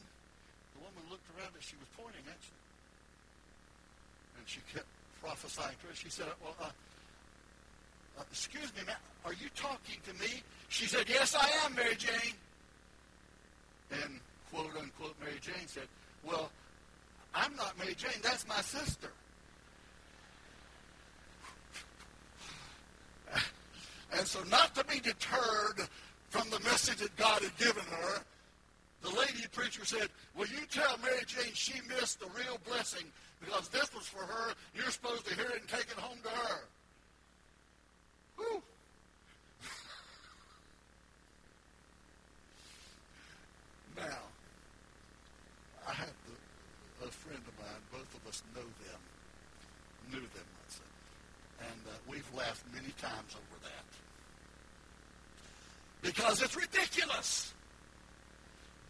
the 0.75 0.81
woman 0.81 1.03
looked 1.11 1.29
around 1.39 1.53
as 1.57 1.65
she 1.65 1.77
was 1.77 1.87
pointing 1.97 2.25
at 2.27 2.41
you. 2.43 2.57
And 4.39 4.49
she 4.49 4.61
kept 4.75 4.87
prophesying 5.23 5.77
to 5.83 5.87
her. 5.87 5.95
She 5.95 6.11
said, 6.11 6.27
well, 6.43 6.57
uh, 6.61 6.71
uh, 8.19 8.25
excuse 8.31 8.73
me, 8.75 8.83
ma'am, 8.87 8.97
are 9.25 9.33
you 9.33 9.49
talking 9.55 10.01
to 10.07 10.13
me? 10.21 10.43
She 10.69 10.87
said, 10.87 11.09
yes, 11.09 11.37
I 11.37 11.49
am, 11.65 11.75
Mary 11.75 11.95
Jane. 11.97 12.35
And 13.93 14.21
quote 14.51 14.75
unquote, 14.77 15.15
Mary 15.21 15.39
Jane 15.41 15.67
said, 15.67 15.87
well, 16.25 16.51
I'm 17.53 17.59
not 17.59 17.79
Mary 17.79 17.95
Jane. 17.95 18.11
That's 18.23 18.49
my 18.49 18.61
sister. 18.63 19.09
And 24.15 24.27
so 24.27 24.43
not 24.45 24.75
to 24.75 24.85
be 24.85 25.01
deterred 25.01 25.89
from 26.31 26.49
the 26.51 26.61
message 26.61 26.99
that 26.99 27.17
God 27.17 27.43
had 27.43 27.57
given 27.59 27.85
her, 27.85 28.23
the 29.03 29.11
lady 29.11 29.47
preacher 29.53 29.85
said, 29.85 30.09
will 30.37 30.47
you 30.47 30.65
tell 30.71 30.97
Mary 31.03 31.23
Jane 31.27 31.53
she 31.55 31.81
missed 31.89 32.21
the 32.21 32.27
real 32.27 32.59
blessing 32.67 33.05
because 33.41 33.69
this 33.69 33.93
was 33.95 34.07
for 34.07 34.23
her. 34.23 34.55
You're 34.75 34.91
supposed 34.91 35.27
to 35.27 35.35
hear 35.35 35.47
it 35.47 35.61
and 35.61 35.69
take 35.69 35.91
it 35.91 35.99
home 35.99 36.19
to 36.23 36.29
her. 36.29 36.61
Whew. 38.37 38.63
now, 43.97 44.19
I 45.89 45.93
have 45.93 46.13
the, 46.27 46.35
a 47.09 47.11
friend 47.11 47.43
of 47.47 47.59
mine. 47.59 47.83
Both 47.91 48.15
of 48.15 48.22
us 48.33 48.43
know 48.55 48.63
them, 48.63 49.01
knew 50.11 50.21
them, 50.21 50.47
let's. 50.63 50.81
And 51.61 51.81
uh, 51.87 51.93
we've 52.09 52.35
laughed 52.35 52.65
many 52.73 52.93
times 53.01 53.35
over 53.35 53.65
that. 53.65 53.85
Because 56.01 56.43
it's 56.43 56.57
ridiculous. 56.57 57.53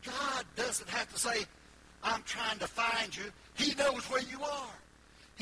God 0.05 0.45
doesn't 0.57 0.89
have 0.89 1.13
to 1.13 1.19
say, 1.19 1.45
I'm 2.05 2.23
trying 2.23 2.59
to 2.61 2.69
find 2.69 3.17
you. 3.17 3.25
He 3.55 3.75
knows 3.75 4.09
where 4.11 4.23
you 4.23 4.41
are. 4.43 4.75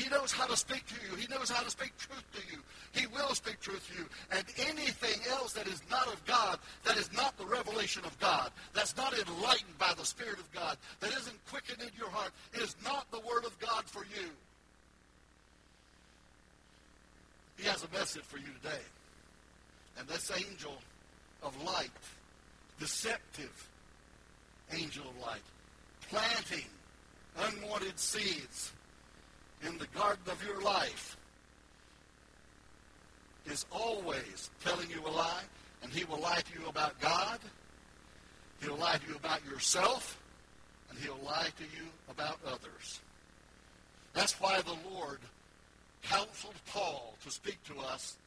He 0.01 0.09
knows 0.09 0.31
how 0.31 0.47
to 0.47 0.57
speak 0.57 0.83
to 0.87 0.95
you. 0.95 1.15
He 1.15 1.27
knows 1.27 1.51
how 1.51 1.61
to 1.61 1.69
speak 1.69 1.95
truth 1.97 2.23
to 2.33 2.41
you. 2.51 2.59
He 2.91 3.05
will 3.07 3.35
speak 3.35 3.59
truth 3.59 3.87
to 3.91 4.01
you. 4.01 4.09
And 4.31 4.43
anything 4.67 5.21
else 5.29 5.53
that 5.53 5.67
is 5.67 5.79
not 5.91 6.07
of 6.07 6.25
God, 6.25 6.57
that 6.85 6.97
is 6.97 7.13
not 7.13 7.37
the 7.37 7.45
revelation 7.45 8.03
of 8.03 8.19
God, 8.19 8.51
that's 8.73 8.97
not 8.97 9.13
enlightened 9.13 9.77
by 9.77 9.93
the 9.95 10.05
Spirit 10.05 10.39
of 10.39 10.51
God, 10.53 10.77
that 11.01 11.11
isn't 11.11 11.37
quickened 11.51 11.81
in 11.81 11.89
your 11.99 12.09
heart, 12.09 12.31
is 12.55 12.75
not 12.83 13.11
the 13.11 13.19
Word 13.19 13.45
of 13.45 13.57
God 13.59 13.83
for 13.85 14.03
you. 14.05 14.29
He 17.57 17.67
has 17.67 17.83
a 17.83 17.95
message 17.95 18.23
for 18.23 18.37
you 18.37 18.47
today. 18.63 18.81
And 19.99 20.07
this 20.07 20.31
angel 20.35 20.77
of 21.43 21.55
light, 21.63 21.91
deceptive 22.79 23.69
angel 24.73 25.03
of 25.07 25.27
light, 25.27 25.43
planting 26.09 26.65
unwanted 27.37 27.99
seeds 27.99 28.71
in 29.65 29.77
the 29.77 29.87
garden 29.87 30.23
of 30.27 30.43
your 30.45 30.61
life 30.61 31.17
is 33.45 33.65
always 33.71 34.49
telling 34.63 34.89
you 34.89 35.01
a 35.05 35.09
lie, 35.09 35.43
and 35.83 35.91
he 35.91 36.03
will 36.05 36.19
lie 36.19 36.41
to 36.41 36.59
you 36.59 36.67
about 36.67 36.99
God, 36.99 37.39
he'll 38.61 38.77
lie 38.77 38.97
to 38.97 39.07
you 39.09 39.15
about 39.15 39.43
yourself, 39.45 40.19
and 40.89 40.99
he'll 40.99 41.19
lie 41.25 41.47
to 41.57 41.63
you 41.63 41.87
about 42.09 42.39
others. 42.45 42.99
That's 44.13 44.39
why 44.39 44.61
the 44.61 44.77
Lord 44.93 45.19
counseled 46.03 46.55
Paul 46.67 47.15
to 47.23 47.31
speak 47.31 47.63
to 47.65 47.79
us 47.79 48.17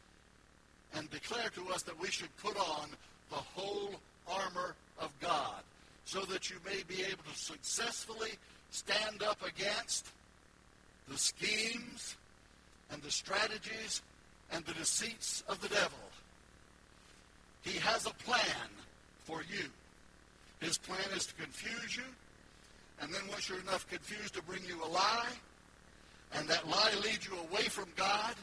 and 0.95 1.11
declare 1.11 1.51
to 1.51 1.73
us 1.73 1.83
that 1.83 2.01
we 2.01 2.09
should 2.09 2.35
put 2.39 2.57
on 2.57 2.89
the 3.31 3.37
whole 3.37 3.95
armor 4.29 4.75
of 4.99 5.13
God 5.21 5.63
so 6.05 6.21
that 6.21 6.51
you 6.51 6.57
may 6.65 6.83
be 6.87 7.03
able 7.03 7.25
to 7.33 7.39
successfully 7.39 8.31
stand 8.71 9.23
up 9.23 9.39
against 9.47 10.09
the 11.09 11.19
schemes 11.19 12.17
and 12.91 13.03
the 13.03 13.11
strategies 13.11 14.03
and 14.53 14.65
the 14.65 14.75
deceits 14.75 15.43
of 15.49 15.61
the 15.61 15.69
devil. 15.69 15.99
He 17.63 17.79
has 17.79 18.07
a 18.07 18.15
plan 18.25 18.69
for 19.25 19.43
you. 19.43 19.65
His 20.61 20.79
plan 20.79 21.07
is 21.15 21.27
to 21.27 21.35
confuse 21.35 21.97
you, 21.97 22.05
and 23.01 23.13
then 23.13 23.23
once 23.29 23.49
you're 23.49 23.61
enough 23.61 23.89
confused 23.89 24.35
to 24.35 24.43
bring 24.43 24.63
you 24.65 24.83
a 24.83 24.89
lie, 24.89 25.33
and 26.35 26.49
that 26.49 26.69
lie 26.69 26.93
leads 27.03 27.27
you 27.27 27.33
away 27.51 27.63
from 27.63 27.87
God 27.97 28.35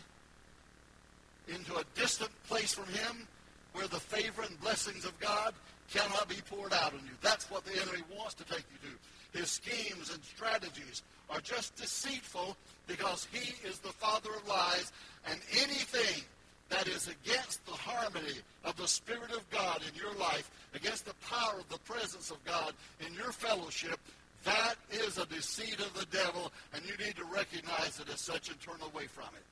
into 1.47 1.75
a 1.75 1.83
distant 1.95 2.31
place 2.47 2.73
from 2.73 2.85
Him 2.85 3.27
where 3.73 3.87
the 3.87 3.99
favor 3.99 4.43
and 4.43 4.59
blessings 4.61 5.05
of 5.05 5.17
God 5.19 5.53
cannot 5.91 6.27
be 6.29 6.35
poured 6.49 6.73
out 6.73 6.93
on 6.93 6.99
you. 6.99 7.11
That's 7.21 7.49
what 7.49 7.65
the 7.65 7.73
enemy 7.81 8.03
wants 8.15 8.33
to 8.35 8.43
take 8.45 8.63
you 8.71 8.89
to. 8.89 8.95
His 9.33 9.50
schemes 9.50 10.13
and 10.13 10.23
strategies 10.23 11.03
are 11.29 11.39
just 11.39 11.75
deceitful 11.75 12.57
because 12.88 13.27
he 13.31 13.53
is 13.67 13.79
the 13.79 13.93
father 13.93 14.29
of 14.35 14.47
lies, 14.47 14.91
and 15.29 15.39
anything 15.53 16.23
that 16.69 16.88
is 16.88 17.07
against 17.07 17.65
the 17.65 17.71
harmony 17.71 18.39
of 18.63 18.75
the 18.77 18.88
Spirit 18.88 19.31
of 19.31 19.50
God 19.50 19.81
in 19.88 20.00
your 20.00 20.13
life, 20.15 20.50
against 20.73 21.05
the 21.05 21.13
power 21.29 21.59
of 21.59 21.69
the 21.69 21.79
presence 21.79 22.31
of 22.31 22.43
God 22.43 22.73
in 23.05 23.13
your 23.13 23.31
fellowship, 23.31 24.00
that 24.43 24.75
is 24.91 25.17
a 25.17 25.25
deceit 25.27 25.79
of 25.79 25.93
the 25.93 26.05
devil, 26.05 26.51
and 26.73 26.83
you 26.85 26.97
need 27.05 27.15
to 27.15 27.25
recognize 27.25 28.00
it 28.00 28.11
as 28.11 28.19
such 28.19 28.50
and 28.50 28.59
turn 28.59 28.81
away 28.93 29.05
from 29.07 29.29
it. 29.35 29.43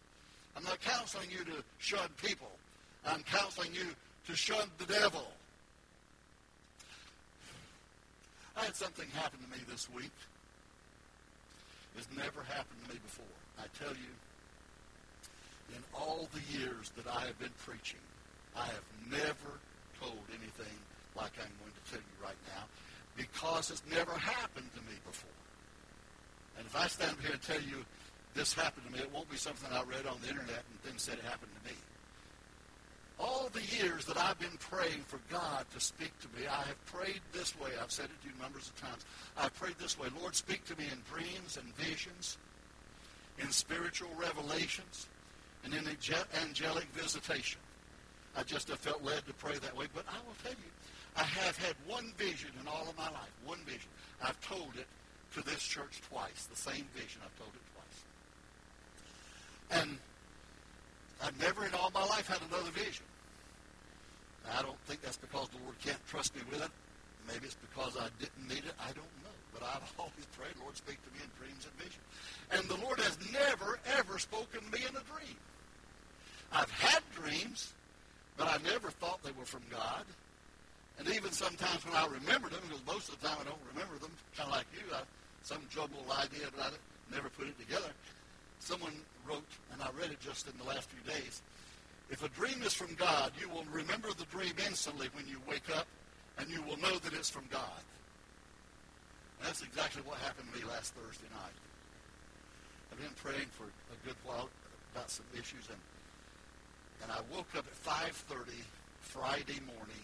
I'm 0.57 0.63
not 0.63 0.81
counseling 0.81 1.29
you 1.29 1.45
to 1.45 1.63
shun 1.77 2.09
people. 2.21 2.51
I'm 3.05 3.23
counseling 3.23 3.73
you 3.73 3.85
to 4.27 4.35
shun 4.35 4.67
the 4.77 4.85
devil. 4.85 5.27
I 8.57 8.65
had 8.65 8.75
something 8.75 9.07
happen 9.13 9.39
to 9.39 9.49
me 9.49 9.63
this 9.69 9.89
week. 9.89 10.15
It's 11.97 12.07
never 12.15 12.43
happened 12.43 12.79
to 12.87 12.93
me 12.93 12.99
before. 13.03 13.35
I 13.57 13.65
tell 13.77 13.93
you, 13.93 14.13
in 15.75 15.83
all 15.93 16.27
the 16.33 16.41
years 16.57 16.91
that 16.95 17.07
I 17.07 17.25
have 17.27 17.37
been 17.39 17.53
preaching, 17.65 17.99
I 18.55 18.65
have 18.65 18.87
never 19.09 19.59
told 19.99 20.23
anything 20.29 20.75
like 21.15 21.31
I'm 21.37 21.51
going 21.59 21.73
to 21.75 21.91
tell 21.91 21.99
you 21.99 22.17
right 22.23 22.39
now 22.55 22.63
because 23.17 23.69
it's 23.69 23.83
never 23.91 24.13
happened 24.13 24.69
to 24.75 24.81
me 24.81 24.95
before. 25.05 25.35
And 26.57 26.65
if 26.65 26.75
I 26.75 26.87
stand 26.87 27.11
up 27.11 27.21
here 27.21 27.33
and 27.33 27.41
tell 27.41 27.61
you 27.61 27.83
this 28.33 28.53
happened 28.53 28.85
to 28.87 28.91
me, 28.93 28.99
it 28.99 29.11
won't 29.13 29.29
be 29.29 29.37
something 29.37 29.69
I 29.71 29.83
read 29.83 30.05
on 30.05 30.17
the 30.21 30.29
internet 30.29 30.63
and 30.63 30.77
then 30.83 30.97
said 30.97 31.17
it 31.17 31.25
happened 31.25 31.51
to 31.51 31.69
me. 31.69 31.75
All 33.19 33.49
the 33.51 33.61
years 33.61 34.05
that 34.05 34.17
I've 34.17 34.39
been 34.39 34.57
praying 34.59 35.03
for 35.07 35.19
God 35.29 35.65
to 35.73 35.79
speak 35.79 36.17
to 36.21 36.27
me, 36.39 36.47
I 36.47 36.63
have 36.63 36.85
prayed 36.85 37.19
this 37.33 37.59
way. 37.59 37.71
I've 37.81 37.91
said 37.91 38.05
it 38.05 38.21
to 38.21 38.27
you 38.29 38.33
numbers 38.41 38.69
of 38.69 38.79
times. 38.81 39.05
I've 39.37 39.53
prayed 39.55 39.75
this 39.77 39.99
way. 39.99 40.07
Lord, 40.21 40.35
speak 40.35 40.63
to 40.65 40.77
me 40.77 40.85
in 40.89 41.01
dreams 41.13 41.57
and 41.57 41.75
visions, 41.75 42.37
in 43.37 43.51
spiritual 43.51 44.09
revelations, 44.17 45.07
and 45.65 45.73
in 45.73 45.85
angelic 46.41 46.85
visitation. 46.93 47.59
I 48.37 48.43
just 48.43 48.69
have 48.69 48.79
felt 48.79 49.03
led 49.03 49.25
to 49.27 49.33
pray 49.33 49.57
that 49.57 49.75
way. 49.75 49.87
But 49.93 50.05
I 50.07 50.17
will 50.25 50.35
tell 50.41 50.53
you, 50.53 50.71
I 51.17 51.23
have 51.23 51.57
had 51.57 51.75
one 51.87 52.13
vision 52.17 52.51
in 52.61 52.67
all 52.69 52.87
of 52.87 52.97
my 52.97 53.09
life. 53.09 53.33
One 53.45 53.59
vision. 53.65 53.89
I've 54.23 54.39
told 54.39 54.75
it 54.77 54.87
to 55.35 55.41
this 55.43 55.61
church 55.61 56.01
twice. 56.09 56.45
The 56.45 56.55
same 56.55 56.87
vision. 56.95 57.19
I've 57.25 57.37
told 57.37 57.51
it 57.53 57.61
twice. 59.69 59.81
And 59.81 59.97
I've 61.23 61.37
never 61.39 61.65
in 61.65 61.73
all 61.73 61.91
my 61.93 62.05
life 62.05 62.27
had 62.27 62.39
another 62.49 62.71
vision. 62.71 63.05
I 64.55 64.61
don't 64.61 64.79
think 64.87 65.01
that's 65.01 65.17
because 65.17 65.49
the 65.49 65.57
Lord 65.63 65.77
can't 65.79 65.99
trust 66.07 66.35
me 66.35 66.41
with 66.49 66.63
it. 66.63 66.71
Maybe 67.27 67.45
it's 67.45 67.57
because 67.69 67.97
I 67.97 68.09
didn't 68.19 68.47
need 68.47 68.65
it. 68.65 68.73
I 68.79 68.87
don't 68.93 69.13
know. 69.21 69.35
But 69.53 69.63
I've 69.63 69.93
always 69.99 70.25
prayed, 70.37 70.55
Lord, 70.61 70.75
speak 70.77 70.97
to 71.03 71.11
me 71.13 71.19
in 71.23 71.29
dreams 71.37 71.67
and 71.67 71.75
visions. 71.77 72.05
And 72.51 72.63
the 72.69 72.83
Lord 72.85 72.99
has 72.99 73.17
never, 73.31 73.79
ever 73.97 74.17
spoken 74.17 74.61
to 74.61 74.71
me 74.71 74.79
in 74.87 74.95
a 74.95 75.03
dream. 75.05 75.37
I've 76.51 76.71
had 76.71 77.03
dreams, 77.13 77.73
but 78.37 78.47
I 78.47 78.57
never 78.63 78.89
thought 78.89 79.21
they 79.21 79.35
were 79.37 79.45
from 79.45 79.61
God. 79.69 80.05
And 80.97 81.07
even 81.09 81.31
sometimes 81.31 81.85
when 81.85 81.95
I 81.95 82.07
remember 82.07 82.49
them, 82.49 82.59
because 82.67 82.83
most 82.87 83.09
of 83.09 83.19
the 83.21 83.27
time 83.27 83.37
I 83.39 83.45
don't 83.45 83.61
remember 83.71 83.99
them, 83.99 84.11
kind 84.35 84.49
of 84.49 84.55
like 84.55 84.65
you, 84.73 84.83
I 84.93 85.01
some 85.43 85.61
jumbled 85.69 86.05
idea 86.11 86.47
about 86.47 86.73
it, 86.73 86.79
never 87.11 87.29
put 87.29 87.47
it 87.47 87.57
together. 87.59 87.89
Someone 88.59 88.93
wrote, 89.27 89.47
and 89.71 89.81
I 89.81 89.89
read 89.99 90.11
it 90.11 90.19
just 90.19 90.47
in 90.47 90.57
the 90.57 90.63
last 90.63 90.89
few 90.89 91.01
days, 91.11 91.41
if 92.09 92.23
a 92.23 92.29
dream 92.29 92.61
is 92.63 92.73
from 92.73 92.93
God, 92.95 93.31
you 93.39 93.49
will 93.49 93.65
remember 93.71 94.09
the 94.13 94.25
dream 94.25 94.53
instantly 94.65 95.07
when 95.13 95.27
you 95.27 95.37
wake 95.47 95.69
up, 95.75 95.87
and 96.37 96.49
you 96.49 96.61
will 96.63 96.77
know 96.77 96.97
that 96.97 97.13
it's 97.13 97.29
from 97.29 97.45
God. 97.51 97.83
And 99.39 99.47
that's 99.47 99.61
exactly 99.61 100.01
what 100.03 100.17
happened 100.19 100.51
to 100.51 100.59
me 100.59 100.65
last 100.65 100.93
Thursday 100.95 101.27
night. 101.31 101.57
I've 102.91 102.99
been 102.99 103.15
praying 103.23 103.47
for 103.51 103.63
a 103.65 103.97
good 104.05 104.15
while 104.25 104.49
about 104.93 105.09
some 105.09 105.25
issues, 105.33 105.69
and 105.69 105.79
and 107.01 107.11
I 107.11 107.21
woke 107.33 107.55
up 107.55 107.65
at 107.65 107.75
5:30 107.75 108.51
Friday 108.99 109.59
morning, 109.61 110.03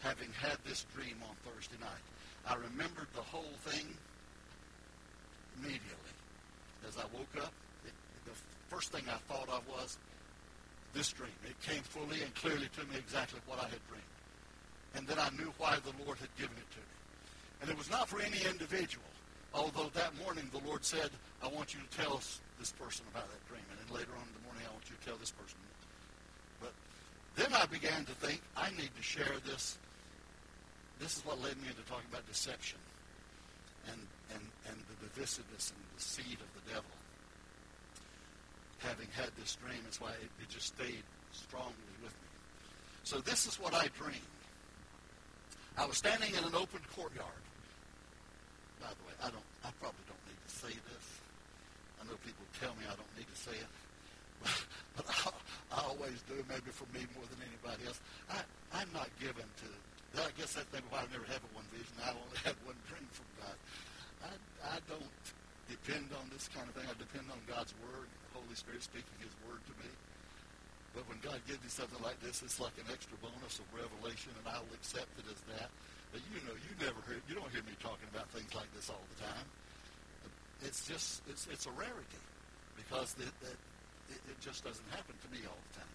having 0.00 0.32
had 0.32 0.56
this 0.64 0.86
dream 0.94 1.22
on 1.28 1.36
Thursday 1.44 1.76
night. 1.78 2.04
I 2.46 2.54
remembered 2.54 3.08
the 3.14 3.22
whole 3.22 3.52
thing 3.64 3.86
immediately. 5.58 6.05
As 6.88 6.96
I 6.96 7.04
woke 7.16 7.34
up, 7.42 7.52
it, 7.84 7.92
the 8.24 8.32
first 8.68 8.92
thing 8.92 9.02
I 9.08 9.18
thought 9.32 9.48
of 9.48 9.66
was 9.68 9.98
this 10.94 11.10
dream. 11.12 11.34
It 11.44 11.60
came 11.62 11.82
fully 11.82 12.22
and 12.22 12.34
clearly 12.34 12.68
to 12.78 12.82
me 12.86 12.96
exactly 12.96 13.40
what 13.46 13.58
I 13.58 13.68
had 13.68 13.82
dreamed. 13.88 14.14
And 14.94 15.06
then 15.06 15.18
I 15.18 15.28
knew 15.36 15.52
why 15.58 15.76
the 15.84 15.92
Lord 16.04 16.18
had 16.18 16.32
given 16.36 16.56
it 16.56 16.70
to 16.72 16.78
me. 16.78 16.94
And 17.60 17.70
it 17.70 17.76
was 17.76 17.90
not 17.90 18.08
for 18.08 18.20
any 18.20 18.38
individual, 18.48 19.04
although 19.52 19.90
that 19.94 20.16
morning 20.24 20.48
the 20.52 20.64
Lord 20.66 20.84
said, 20.84 21.10
I 21.42 21.48
want 21.48 21.74
you 21.74 21.80
to 21.80 21.96
tell 21.96 22.20
this 22.58 22.72
person 22.78 23.04
about 23.12 23.28
that 23.28 23.48
dream. 23.48 23.64
And 23.70 23.78
then 23.80 23.96
later 23.96 24.12
on 24.16 24.24
in 24.24 24.34
the 24.34 24.44
morning, 24.46 24.62
I 24.64 24.72
want 24.72 24.88
you 24.88 24.96
to 24.96 25.04
tell 25.04 25.16
this 25.16 25.32
person. 25.32 25.58
But 26.60 26.72
then 27.34 27.52
I 27.52 27.66
began 27.66 28.04
to 28.04 28.12
think, 28.12 28.40
I 28.56 28.70
need 28.70 28.90
to 28.96 29.02
share 29.02 29.36
this. 29.44 29.76
This 30.98 31.18
is 31.18 31.26
what 31.26 31.42
led 31.42 31.60
me 31.60 31.68
into 31.68 31.82
talking 31.90 32.08
about 32.10 32.26
deception 32.26 32.78
and, 33.92 34.00
and, 34.32 34.42
and 34.68 34.76
the 34.88 34.96
divisiveness 35.06 35.72
and 35.72 35.82
the 35.96 36.02
seed 36.02 36.38
of 36.40 36.50
the 36.56 36.64
devil. 36.70 36.94
Having 38.78 39.08
had 39.16 39.30
this 39.38 39.56
dream, 39.56 39.80
that's 39.84 40.00
why 40.00 40.10
it, 40.10 40.30
it 40.40 40.48
just 40.48 40.76
stayed 40.76 41.04
strongly 41.32 41.96
with 42.02 42.12
me. 42.12 42.30
So 43.04 43.18
this 43.20 43.46
is 43.46 43.58
what 43.58 43.74
I 43.74 43.88
dreamed. 43.98 44.34
I 45.76 45.84
was 45.84 45.98
standing 45.98 46.32
in 46.32 46.44
an 46.44 46.56
open 46.56 46.80
courtyard. 46.96 47.42
By 48.80 48.88
the 48.88 49.04
way, 49.04 49.16
I 49.20 49.28
don't. 49.28 49.44
I 49.64 49.70
probably 49.80 50.04
don't 50.08 50.24
need 50.24 50.40
to 50.40 50.52
say 50.52 50.72
this. 50.72 51.06
I 52.00 52.08
know 52.08 52.16
people 52.24 52.44
tell 52.60 52.72
me 52.80 52.88
I 52.88 52.96
don't 52.96 53.12
need 53.16 53.28
to 53.28 53.38
say 53.38 53.56
it, 53.56 53.72
but, 54.96 55.04
I, 55.08 55.32
I 55.72 55.78
always 55.84 56.20
do. 56.28 56.36
Maybe 56.48 56.72
for 56.72 56.88
me 56.92 57.04
more 57.12 57.24
than 57.28 57.40
anybody 57.44 57.88
else. 57.88 58.00
I, 58.32 58.40
I'm 58.72 58.88
not 58.92 59.08
given 59.20 59.44
to. 59.64 59.68
I 60.16 60.32
guess 60.40 60.56
that's 60.56 60.68
maybe 60.72 60.88
why 60.88 61.04
I 61.04 61.08
never 61.12 61.28
had 61.28 61.44
one 61.52 61.68
vision. 61.72 61.92
I 62.00 62.16
only 62.16 62.40
had 62.48 62.56
one 62.64 62.78
dream 62.88 63.04
from 63.12 63.28
God. 63.36 63.56
I, 64.66 64.78
don't 64.90 65.14
depend 65.70 66.10
on 66.14 66.26
this 66.30 66.50
kind 66.50 66.66
of 66.66 66.74
thing. 66.74 66.86
I 66.86 66.96
depend 66.98 67.30
on 67.30 67.38
God's 67.46 67.74
word, 67.82 68.06
Holy 68.34 68.56
Spirit 68.58 68.82
speaking 68.82 69.16
His 69.22 69.34
word 69.46 69.62
to 69.66 69.74
me. 69.82 69.90
But 70.94 71.04
when 71.12 71.20
God 71.20 71.38
gives 71.44 71.60
me 71.60 71.68
something 71.68 72.00
like 72.00 72.16
this, 72.24 72.40
it's 72.40 72.56
like 72.56 72.72
an 72.80 72.88
extra 72.88 73.20
bonus 73.20 73.60
of 73.60 73.66
revelation, 73.70 74.32
and 74.40 74.48
I'll 74.48 74.66
accept 74.72 75.12
it 75.20 75.28
as 75.28 75.40
that. 75.54 75.68
But 76.10 76.24
you 76.32 76.40
know, 76.48 76.56
you 76.56 76.72
never 76.80 76.96
hear, 77.04 77.20
you 77.28 77.36
don't 77.36 77.50
hear 77.52 77.62
me 77.68 77.76
talking 77.78 78.08
about 78.08 78.32
things 78.32 78.48
like 78.56 78.70
this 78.72 78.88
all 78.88 79.04
the 79.16 79.20
time. 79.28 79.46
It's 80.64 80.88
just, 80.88 81.20
it's, 81.28 81.44
it's 81.52 81.68
a 81.68 81.74
rarity 81.76 82.22
because 82.80 83.12
it, 83.20 83.28
it, 83.44 83.58
it 84.08 84.38
just 84.40 84.64
doesn't 84.64 84.88
happen 84.88 85.12
to 85.12 85.28
me 85.28 85.44
all 85.44 85.60
the 85.68 85.84
time. 85.84 85.94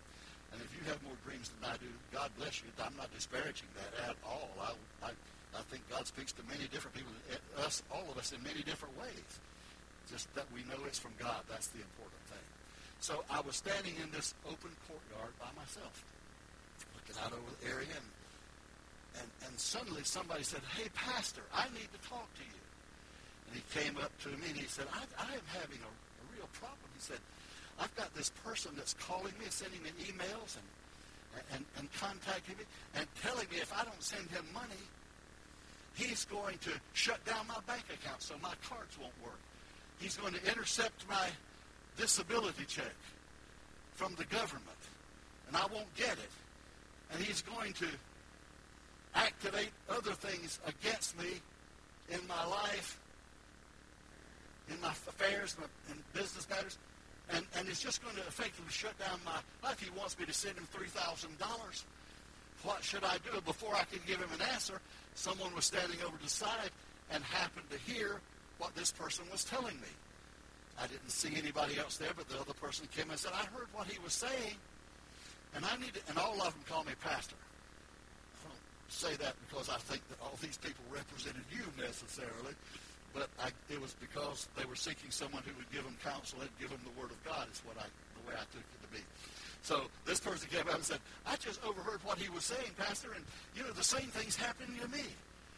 And 0.54 0.62
if 0.62 0.70
you 0.76 0.84
have 0.92 1.02
more 1.02 1.18
dreams 1.26 1.50
than 1.50 1.72
I 1.72 1.76
do, 1.80 1.90
God 2.12 2.30
bless 2.38 2.62
you. 2.62 2.70
I'm 2.78 2.96
not 3.00 3.10
disparaging 3.16 3.72
that 3.80 4.14
at 4.14 4.16
all. 4.22 4.52
I, 4.60 4.76
I, 5.02 5.12
I 5.56 5.62
think 5.68 5.84
God 5.90 6.08
speaks 6.08 6.32
to 6.34 6.44
many 6.48 6.68
different 6.72 6.96
people, 6.96 7.12
eh, 7.32 7.66
us, 7.66 7.84
all 7.92 8.08
of 8.10 8.18
us, 8.18 8.32
in 8.32 8.42
many 8.44 8.64
different 8.64 8.96
ways. 9.00 9.32
Just 10.10 10.34
that 10.36 10.48
we 10.54 10.64
know 10.68 10.80
it's 10.88 11.00
from 11.00 11.12
God. 11.20 11.44
That's 11.50 11.68
the 11.68 11.80
important 11.80 12.24
thing. 12.32 12.48
So 13.00 13.24
I 13.30 13.42
was 13.42 13.56
standing 13.56 13.96
in 13.98 14.12
this 14.12 14.34
open 14.46 14.72
courtyard 14.88 15.34
by 15.40 15.50
myself, 15.58 16.06
looking 16.96 17.18
out 17.24 17.34
over 17.34 17.50
the 17.60 17.62
area, 17.68 17.92
and, 17.92 18.08
and, 19.24 19.30
and 19.50 19.54
suddenly 19.60 20.04
somebody 20.04 20.44
said, 20.44 20.62
hey, 20.78 20.88
Pastor, 20.94 21.42
I 21.54 21.66
need 21.74 21.90
to 21.92 22.02
talk 22.08 22.32
to 22.36 22.46
you. 22.46 22.62
And 23.48 23.60
he 23.60 23.64
came 23.74 23.98
up 23.98 24.14
to 24.24 24.30
me 24.30 24.54
and 24.54 24.58
he 24.58 24.68
said, 24.68 24.86
I, 24.94 25.04
I 25.20 25.34
am 25.36 25.48
having 25.52 25.82
a, 25.84 25.92
a 25.92 26.26
real 26.32 26.48
problem. 26.54 26.88
He 26.96 27.02
said, 27.02 27.20
I've 27.80 27.94
got 27.96 28.14
this 28.14 28.30
person 28.46 28.72
that's 28.78 28.94
calling 28.94 29.34
me, 29.40 29.50
sending 29.50 29.82
me 29.84 29.90
emails 30.06 30.56
and, 30.56 30.68
and, 31.58 31.66
and 31.78 31.92
contacting 31.98 32.56
me 32.58 32.64
and 32.96 33.08
telling 33.22 33.50
me 33.50 33.58
if 33.58 33.74
I 33.74 33.84
don't 33.84 34.04
send 34.04 34.30
him 34.30 34.46
money, 34.54 34.86
he's 35.96 36.26
going 36.26 36.58
to 36.60 36.72
shut 36.94 37.24
down 37.26 37.48
my 37.48 37.60
bank 37.68 37.84
account 37.94 38.22
so 38.22 38.36
my 38.42 38.54
cards 38.68 38.98
won't 39.00 39.14
work. 39.24 39.40
He's 40.00 40.18
going 40.18 40.34
to 40.34 40.46
intercept 40.48 41.08
my 41.10 41.28
disability 41.98 42.66
check 42.68 42.96
from 43.94 44.16
the 44.16 44.26
government, 44.26 44.82
and 45.48 45.56
I 45.56 45.66
won't 45.74 45.94
get 45.96 46.14
it. 46.14 46.32
And 47.14 47.22
he's 47.22 47.42
going 47.42 47.74
to 47.74 47.88
activate 49.14 49.72
other 49.90 50.14
things 50.14 50.60
against 50.66 51.20
me 51.20 51.28
in 52.10 52.26
my 52.28 52.46
life, 52.46 53.00
in 54.70 54.80
my 54.82 54.90
affairs, 54.90 55.56
in 55.90 55.98
business 56.14 56.50
matters, 56.50 56.78
and, 57.30 57.46
and 57.58 57.68
it's 57.68 57.82
just 57.82 58.04
going 58.04 58.16
to 58.16 58.22
effectively 58.22 58.72
shut 58.72 58.98
down 59.00 59.20
my 59.26 59.40
life. 59.64 59.80
He 59.80 59.90
wants 59.98 60.18
me 60.18 60.26
to 60.26 60.34
send 60.34 60.58
him 60.58 60.68
$3,000. 60.74 61.84
What 62.64 62.84
should 62.84 63.04
I 63.04 63.18
do? 63.18 63.42
Before 63.42 63.76
I 63.76 63.84
could 63.84 64.06
give 64.06 64.18
him 64.18 64.30
an 64.34 64.42
answer, 64.54 64.80
someone 65.16 65.54
was 65.56 65.66
standing 65.66 65.98
over 66.06 66.18
to 66.18 66.24
the 66.24 66.30
side 66.30 66.70
and 67.12 67.24
happened 67.24 67.70
to 67.72 67.78
hear 67.92 68.22
what 68.58 68.76
this 68.76 68.92
person 68.92 69.26
was 69.32 69.44
telling 69.44 69.76
me. 69.82 69.92
I 70.80 70.88
didn't 70.88 71.10
see 71.10 71.36
anybody 71.36 71.78
else 71.78 71.98
there, 71.98 72.14
but 72.16 72.30
the 72.30 72.40
other 72.40 72.54
person 72.54 72.88
came 72.96 73.10
and 73.10 73.20
said, 73.20 73.34
I 73.34 73.46
heard 73.54 73.68
what 73.74 73.88
he 73.88 74.00
was 74.00 74.14
saying, 74.14 74.56
and 75.56 75.66
I 75.66 75.76
need 75.78 75.94
to, 75.94 76.02
and 76.10 76.18
all 76.18 76.42
of 76.42 76.54
them 76.54 76.64
call 76.70 76.84
me 76.84 76.94
pastor. 77.02 77.36
I 78.46 78.50
don't 78.50 78.62
say 78.88 79.16
that 79.18 79.36
because 79.48 79.70
I 79.70 79.78
think 79.78 80.08
that 80.10 80.22
all 80.22 80.38
these 80.42 80.58
people 80.58 80.86
represented 80.94 81.44
you 81.52 81.66
necessarily, 81.78 82.56
but 83.14 83.30
I, 83.42 83.50
it 83.70 83.82
was 83.82 83.94
because 84.00 84.48
they 84.56 84.66
were 84.66 84.78
seeking 84.78 85.12
someone 85.12 85.44
who 85.44 85.52
would 85.58 85.70
give 85.72 85.84
them 85.84 85.98
counsel 86.04 86.40
and 86.42 86.50
give 86.60 86.70
them 86.70 86.80
the 86.86 86.96
word 87.00 87.12
of 87.12 87.20
God 87.26 87.48
is 87.52 87.62
what 87.66 87.78
I, 87.78 87.86
the 87.86 88.24
way 88.30 88.36
I 88.38 88.46
took 88.56 88.64
it 88.64 88.82
to 88.86 88.90
be. 88.94 89.04
So 89.64 89.84
this 90.06 90.20
person 90.20 90.50
came 90.50 90.68
out 90.68 90.76
and 90.76 90.84
said, 90.84 91.00
I 91.26 91.36
just 91.36 91.64
overheard 91.64 92.04
what 92.04 92.18
he 92.18 92.30
was 92.30 92.44
saying, 92.44 92.72
Pastor, 92.78 93.14
and, 93.14 93.24
you 93.56 93.64
know, 93.64 93.72
the 93.72 93.84
same 93.84 94.10
thing's 94.10 94.36
happening 94.36 94.80
to 94.82 94.88
me. 94.90 95.06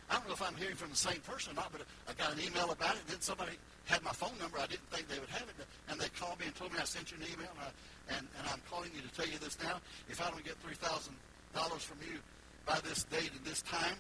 I 0.10 0.16
don't 0.20 0.28
know 0.28 0.34
if 0.34 0.44
I'm 0.44 0.56
hearing 0.56 0.76
from 0.76 0.90
the 0.92 1.00
same 1.00 1.22
person 1.24 1.54
or 1.54 1.56
not, 1.56 1.72
but 1.72 1.82
I 2.08 2.14
got 2.14 2.36
an 2.36 2.44
email 2.44 2.72
about 2.72 2.96
it. 2.96 3.08
Then 3.08 3.22
somebody 3.22 3.56
had 3.86 4.04
my 4.04 4.12
phone 4.12 4.36
number. 4.40 4.60
I 4.60 4.68
didn't 4.68 4.86
think 4.92 5.08
they 5.08 5.18
would 5.18 5.32
have 5.32 5.48
it, 5.48 5.56
and 5.88 6.00
they 6.00 6.10
called 6.20 6.40
me 6.40 6.48
and 6.52 6.56
told 6.56 6.74
me 6.74 6.80
I 6.80 6.84
sent 6.84 7.12
you 7.12 7.18
an 7.18 7.28
email, 7.32 7.50
and, 7.56 7.64
I, 7.64 7.72
and, 8.20 8.28
and 8.38 8.44
I'm 8.52 8.60
calling 8.70 8.92
you 8.94 9.02
to 9.02 9.12
tell 9.16 9.26
you 9.26 9.40
this 9.40 9.58
now. 9.64 9.80
If 10.12 10.20
I 10.20 10.30
don't 10.30 10.44
get 10.44 10.60
three 10.60 10.76
thousand 10.76 11.16
dollars 11.56 11.84
from 11.84 11.98
you 12.04 12.20
by 12.68 12.80
this 12.84 13.08
date 13.08 13.32
and 13.32 13.44
this 13.48 13.64
time, 13.64 13.96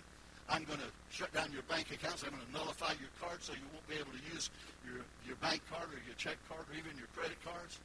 I'm 0.49 0.67
going 0.67 0.79
to 0.83 0.91
shut 1.09 1.31
down 1.31 1.53
your 1.55 1.63
bank 1.71 1.87
accounts. 1.95 2.23
I'm 2.27 2.35
going 2.35 2.43
to 2.43 2.51
nullify 2.51 2.99
your 2.99 3.09
card 3.23 3.39
so 3.39 3.53
you 3.53 3.63
won't 3.71 3.87
be 3.87 3.95
able 3.95 4.11
to 4.11 4.23
use 4.35 4.51
your, 4.83 4.99
your 5.25 5.39
bank 5.39 5.63
card 5.71 5.87
or 5.87 5.99
your 6.03 6.19
check 6.19 6.35
card 6.51 6.67
or 6.67 6.75
even 6.75 6.99
your 6.99 7.07
credit 7.15 7.39
cards. 7.47 7.79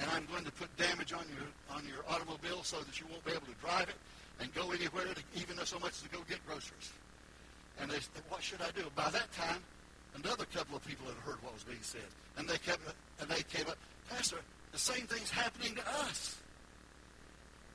And 0.00 0.10
I'm 0.10 0.26
going 0.32 0.44
to 0.44 0.52
put 0.52 0.74
damage 0.76 1.12
on 1.12 1.24
your 1.28 1.46
on 1.76 1.84
your 1.86 2.02
automobile 2.08 2.64
so 2.64 2.80
that 2.80 2.98
you 2.98 3.06
won't 3.10 3.24
be 3.24 3.32
able 3.32 3.46
to 3.46 3.58
drive 3.60 3.88
it 3.88 3.96
and 4.40 4.52
go 4.54 4.72
anywhere, 4.72 5.04
to, 5.04 5.22
even 5.36 5.56
so 5.64 5.78
much 5.78 5.92
as 5.92 6.02
to 6.02 6.08
go 6.08 6.18
get 6.28 6.44
groceries. 6.46 6.92
And 7.78 7.90
they 7.90 8.00
said, 8.00 8.24
what 8.28 8.42
should 8.42 8.62
I 8.62 8.70
do? 8.72 8.84
By 8.96 9.10
that 9.10 9.30
time, 9.32 9.60
another 10.16 10.46
couple 10.46 10.76
of 10.76 10.84
people 10.84 11.06
had 11.06 11.16
heard 11.16 11.42
what 11.42 11.52
was 11.52 11.64
being 11.64 11.82
said. 11.82 12.08
And 12.36 12.48
they 12.48 12.58
kept 12.58 12.80
and 13.20 13.28
they 13.28 13.42
came 13.42 13.68
up, 13.68 13.76
Pastor, 14.08 14.38
the 14.72 14.78
same 14.78 15.06
thing's 15.06 15.30
happening 15.30 15.74
to 15.76 15.82
us. 16.08 16.36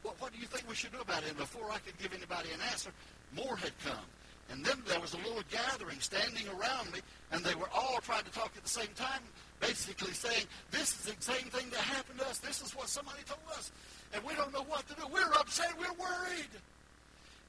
What, 0.02 0.20
what 0.22 0.34
do 0.34 0.40
you 0.40 0.48
think 0.48 0.68
we 0.68 0.76
should 0.76 0.92
do 0.92 1.02
about 1.02 1.24
it? 1.24 1.30
And 1.30 1.38
before 1.38 1.72
I 1.72 1.78
could 1.80 1.98
give 1.98 2.14
anybody 2.14 2.50
an 2.54 2.62
answer, 2.72 2.92
more 3.36 3.56
had 3.58 3.74
come. 3.84 4.06
And 4.52 4.64
then 4.64 4.82
there 4.88 5.00
was 5.00 5.14
a 5.14 5.18
little 5.18 5.42
gathering 5.50 6.00
standing 6.00 6.46
around 6.50 6.92
me, 6.94 7.00
and 7.32 7.44
they 7.44 7.56
were 7.56 7.70
all 7.74 7.98
trying 8.02 8.24
to 8.24 8.32
talk 8.32 8.52
at 8.56 8.62
the 8.62 8.70
same 8.70 8.94
time, 8.96 9.22
basically 9.60 10.13
saying, 10.13 10.46
this 10.72 10.91
is 10.91 11.13
the 11.15 11.22
same 11.22 11.50
thing 11.50 11.70
that 11.72 11.80
happened 11.80 12.20
to 12.20 12.28
us. 12.28 12.39
This 12.39 12.62
is 12.62 12.76
what 12.76 12.89
somebody 12.89 13.20
told 13.26 13.39
us 13.58 13.72
and 14.15 14.24
we 14.24 14.34
don't 14.36 14.54
know 14.54 14.63
what 14.63 14.88
to 14.88 14.96
do. 14.96 15.04
We're 15.12 15.34
upset. 15.36 15.76
We're 15.78 15.91
worried. 16.00 16.54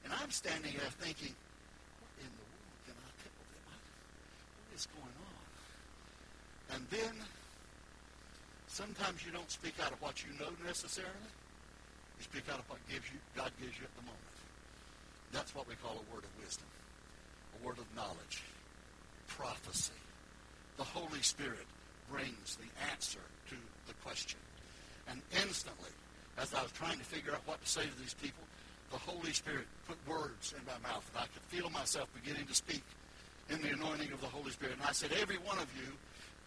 And 0.03 0.11
I'm 0.19 0.31
standing 0.31 0.73
there 0.75 0.91
thinking, 0.99 1.31
what 2.03 2.11
in 2.19 2.27
the 2.27 2.43
world 2.43 2.77
can 2.83 2.95
I 2.99 3.11
tell 3.23 3.35
them? 3.39 3.63
What 3.71 4.75
is 4.75 4.87
going 4.91 5.17
on? 5.23 5.43
And 6.75 6.81
then 6.91 7.15
sometimes 8.67 9.25
you 9.25 9.31
don't 9.31 9.49
speak 9.49 9.75
out 9.83 9.91
of 9.91 10.01
what 10.01 10.23
you 10.23 10.31
know 10.39 10.51
necessarily. 10.65 11.31
You 12.19 12.23
speak 12.23 12.43
out 12.51 12.59
of 12.59 12.67
what 12.69 12.79
gives 12.89 13.07
you, 13.07 13.19
God 13.35 13.51
gives 13.61 13.77
you 13.79 13.87
at 13.87 13.95
the 13.95 14.03
moment. 14.03 14.37
That's 15.31 15.55
what 15.55 15.67
we 15.67 15.75
call 15.75 15.95
a 15.95 16.05
word 16.13 16.23
of 16.23 16.33
wisdom, 16.43 16.67
a 17.61 17.65
word 17.65 17.77
of 17.77 17.87
knowledge, 17.95 18.43
prophecy. 19.27 19.93
The 20.77 20.83
Holy 20.83 21.21
Spirit 21.21 21.65
brings 22.11 22.57
the 22.57 22.67
answer 22.91 23.19
to 23.49 23.55
the 23.87 23.93
question. 24.03 24.39
And 25.09 25.21
instantly, 25.43 25.89
as 26.37 26.53
I 26.53 26.61
was 26.61 26.71
trying 26.71 26.97
to 26.99 27.05
figure 27.05 27.33
out 27.33 27.41
what 27.45 27.61
to 27.63 27.69
say 27.69 27.81
to 27.81 27.99
these 27.99 28.13
people, 28.13 28.43
the 28.91 28.97
Holy 28.97 29.33
Spirit 29.33 29.65
put 29.87 29.97
words 30.07 30.53
in 30.57 30.63
my 30.65 30.77
mouth, 30.87 31.09
and 31.13 31.23
I 31.23 31.27
could 31.27 31.43
feel 31.47 31.69
myself 31.69 32.07
beginning 32.13 32.47
to 32.47 32.53
speak 32.53 32.83
in 33.49 33.61
the 33.61 33.69
anointing 33.69 34.11
of 34.11 34.21
the 34.21 34.27
Holy 34.27 34.51
Spirit. 34.51 34.75
And 34.79 34.87
I 34.87 34.91
said, 34.91 35.11
every 35.19 35.37
one 35.37 35.57
of 35.57 35.67
you 35.75 35.91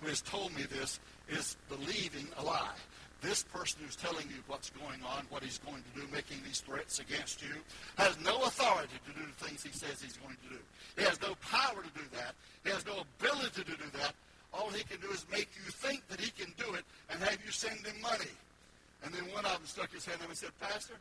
who 0.01 0.09
has 0.09 0.21
told 0.23 0.55
me 0.55 0.63
this 0.63 1.01
is 1.29 1.57
believing 1.69 2.27
a 2.39 2.45
lie. 2.45 2.77
This 3.21 3.43
person 3.43 3.81
who's 3.85 3.97
telling 3.97 4.27
you 4.29 4.41
what's 4.47 4.71
going 4.71 5.01
on, 5.05 5.27
what 5.29 5.43
he's 5.43 5.59
going 5.59 5.83
to 5.83 6.01
do, 6.01 6.07
making 6.11 6.39
these 6.43 6.61
threats 6.61 7.01
against 7.01 7.43
you, 7.43 7.53
has 7.99 8.19
no 8.25 8.43
authority 8.45 8.95
to 9.05 9.13
do 9.13 9.27
the 9.27 9.45
things 9.45 9.63
he 9.63 9.73
says 9.73 10.01
he's 10.01 10.17
going 10.17 10.37
to 10.49 10.57
do. 10.57 10.61
He 10.97 11.05
has 11.05 11.21
no 11.21 11.35
power 11.43 11.83
to 11.83 12.01
do 12.01 12.07
that. 12.17 12.35
He 12.65 12.71
has 12.71 12.85
no 12.87 13.05
ability 13.21 13.65
to 13.65 13.77
do 13.77 13.91
that. 13.99 14.15
All 14.53 14.69
he 14.71 14.83
can 14.83 15.01
do 15.01 15.11
is 15.11 15.25
make 15.31 15.49
you 15.55 15.71
think 15.71 16.07
that 16.09 16.21
he 16.21 16.31
can 16.31 16.53
do 16.59 16.75
it 16.75 16.85
and 17.11 17.23
have 17.23 17.39
you 17.45 17.53
send 17.53 17.87
him 17.87 18.01
money. 18.03 18.35
And 19.05 19.15
then 19.15 19.25
one 19.33 19.45
of 19.45 19.53
them 19.53 19.65
stuck 19.65 19.93
his 19.93 20.05
hand 20.05 20.21
up 20.23 20.29
and 20.29 20.37
said, 20.37 20.51
Pastor, 20.61 20.95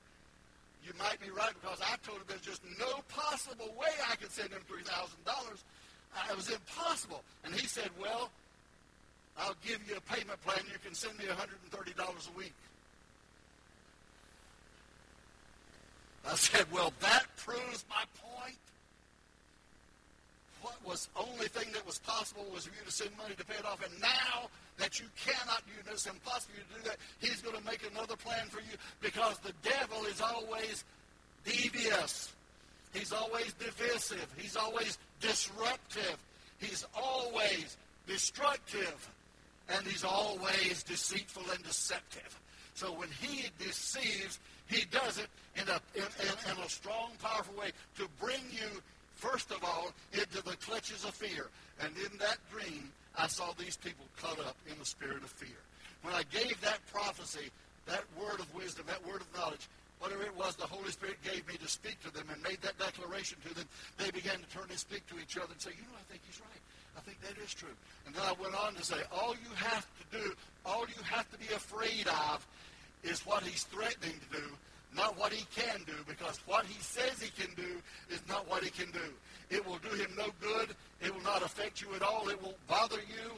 you 0.86 0.94
might 0.98 1.20
be 1.20 1.30
right 1.32 1.54
because 1.62 1.80
I 1.82 1.96
told 2.06 2.20
him 2.20 2.26
there's 2.28 2.42
just 2.42 2.62
no 2.80 3.02
possible 3.10 3.74
way 3.78 3.92
I 4.10 4.16
could 4.16 4.32
send 4.32 4.52
him 4.52 4.62
$3,000. 4.70 4.88
Uh, 5.28 6.32
it 6.32 6.36
was 6.36 6.50
impossible. 6.50 7.24
And 7.44 7.54
he 7.54 7.68
said, 7.68 7.90
well, 8.00 8.30
I'll 9.38 9.56
give 9.66 9.80
you 9.88 9.98
a 9.98 10.02
payment 10.02 10.42
plan. 10.46 10.60
You 10.72 10.80
can 10.84 10.94
send 10.94 11.18
me 11.18 11.26
$130 11.26 11.30
a 11.30 12.38
week. 12.38 12.54
I 16.30 16.36
said, 16.36 16.66
well, 16.72 16.94
that 17.00 17.26
proves 17.38 17.86
my 17.90 18.04
point. 18.22 18.58
What 20.62 20.76
was 20.86 21.10
only 21.16 21.48
thing 21.48 21.72
that 21.74 21.86
was 21.86 22.00
possible 22.00 22.46
was 22.54 22.66
for 22.66 22.76
you 22.76 22.86
to 22.86 22.92
send 22.92 23.12
money 23.18 23.36
to 23.36 23.46
pay 23.46 23.58
it 23.58 23.66
off. 23.66 23.84
And 23.86 24.02
now 24.02 24.50
that 24.78 25.00
you 25.00 25.06
cannot, 25.16 25.64
you 25.68 25.84
know, 25.86 25.94
it's 25.94 26.06
impossible 26.06 26.56
to 26.56 26.80
do 26.82 26.90
that, 26.90 26.98
he's 27.20 27.42
going 27.42 27.56
to 27.56 27.64
make 27.66 27.80
another 27.92 28.16
plan 28.16 28.48
for 28.48 28.60
you 28.60 28.78
because 29.02 29.38
the 29.40 29.54
devil 29.64 30.06
is 30.06 30.22
always 30.22 30.84
devious. 31.46 32.34
He's 32.94 33.14
always 33.14 33.54
divisive. 33.54 34.28
He's 34.38 34.56
always 34.56 34.98
disruptive. 35.22 36.18
He's 36.60 36.86
always 36.96 37.78
destructive. 38.08 39.10
And 39.70 39.86
he's 39.86 40.04
always 40.04 40.84
deceitful 40.84 41.44
and 41.54 41.64
deceptive. 41.64 42.40
So 42.74 42.94
when 42.94 43.10
he 43.22 43.46
deceives, 43.60 44.40
he 44.68 44.86
does 44.86 45.18
it 45.18 45.28
in 45.56 45.68
a, 45.68 45.82
in, 45.96 46.04
in, 46.04 46.58
in 46.58 46.64
a 46.64 46.70
strong, 46.70 47.12
powerful 47.22 47.56
way 47.60 47.72
to 47.98 48.08
bring 48.20 48.42
you, 48.52 48.82
first 49.16 49.52
of 49.52 49.64
all, 49.64 49.92
into 50.14 50.42
the 50.44 50.56
clutches 50.90 51.06
of 51.06 51.14
fear. 51.14 51.48
And 51.82 51.96
in 51.98 52.18
that 52.20 52.38
dream, 52.52 52.92
I 53.18 53.28
saw 53.28 53.52
these 53.58 53.78
people 53.78 54.06
caught 54.22 54.40
up 54.40 54.56
in 54.70 54.78
the 54.80 54.86
spirit 54.86 55.24
of 55.24 55.30
fear. 55.30 55.58
When 56.02 56.14
I 56.14 56.24
gave 56.32 56.60
that 56.62 56.80
prophecy, 56.92 57.52
that 57.86 58.04
word 58.20 58.40
of 58.40 58.54
wisdom, 58.56 58.86
that 58.88 59.06
word 59.06 59.22
of 59.22 59.28
knowledge, 59.36 59.68
whatever 60.00 60.24
it 60.24 60.36
was 60.36 60.56
the 60.56 60.66
Holy 60.66 60.92
Spirit 60.92 61.18
gave 61.24 61.48
me 61.48 61.56
to 61.58 61.68
speak 61.68 62.02
to 62.04 62.14
them 62.14 62.26
and 62.32 62.42
made 62.42 62.62
that 62.62 62.78
declaration 62.80 63.38
to 63.48 63.54
them, 63.54 63.66
they 63.98 64.10
began 64.12 64.40
to 64.40 64.50
turn 64.50 64.66
and 64.70 64.80
speak 64.80 65.06
to 65.08 65.20
each 65.20 65.38
other 65.38 65.52
and 65.52 65.62
say, 65.62 65.72
you 65.72 65.84
know, 65.84 65.98
I 66.00 66.06
think 66.10 66.22
he's 66.26 66.40
right. 66.40 66.64
I 66.98 67.02
think 67.02 67.20
that 67.22 67.42
is 67.44 67.54
true. 67.54 67.76
And 68.06 68.16
then 68.16 68.24
I 68.24 68.34
went 68.42 68.56
on 68.56 68.76
to 68.76 68.84
say, 68.84 68.98
all 69.12 69.34
you 69.34 69.54
have 69.56 69.86
to 69.86 70.18
do, 70.18 70.34
all 70.66 70.86
you 70.88 71.04
have 71.04 71.30
to 71.32 71.38
be 71.38 71.54
afraid 71.54 72.08
of 72.08 72.46
is 73.04 73.26
what 73.26 73.44
he's 73.44 73.64
threatening 73.64 74.16
to 74.32 74.40
do, 74.40 74.46
not 74.96 75.18
what 75.18 75.32
he 75.32 75.46
can 75.56 75.80
do, 75.86 75.94
because 76.08 76.40
what 76.48 76.66
he 76.66 76.82
says 76.82 77.22
he 77.22 77.30
can 77.42 77.54
do 77.56 77.82
is 78.10 78.22
not 78.28 78.50
what 78.50 78.64
he 78.64 78.70
can 78.70 78.92
do. 78.92 79.14
It 79.50 79.66
will 79.66 79.78
do 79.78 79.96
him 79.96 80.12
no 80.18 80.28
good. 80.42 80.76
It 81.02 81.14
will 81.14 81.24
not 81.24 81.44
affect 81.44 81.82
you 81.82 81.94
at 81.96 82.02
all. 82.02 82.30
It 82.30 82.42
won't 82.42 82.68
bother 82.68 82.98
you 82.98 83.32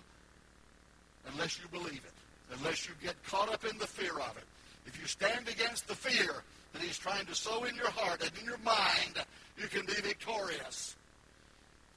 unless 1.31 1.59
you 1.59 1.67
believe 1.67 2.01
it, 2.05 2.57
unless 2.57 2.87
you 2.87 2.93
get 3.03 3.21
caught 3.23 3.51
up 3.51 3.65
in 3.65 3.77
the 3.77 3.87
fear 3.87 4.13
of 4.13 4.37
it. 4.37 4.43
If 4.85 4.99
you 4.99 5.07
stand 5.07 5.47
against 5.47 5.87
the 5.87 5.95
fear 5.95 6.43
that 6.73 6.81
he's 6.81 6.97
trying 6.97 7.25
to 7.25 7.35
sow 7.35 7.65
in 7.65 7.75
your 7.75 7.91
heart 7.91 8.21
and 8.23 8.31
in 8.39 8.45
your 8.45 8.57
mind, 8.59 9.23
you 9.57 9.67
can 9.67 9.85
be 9.85 9.93
victorious. 9.93 10.95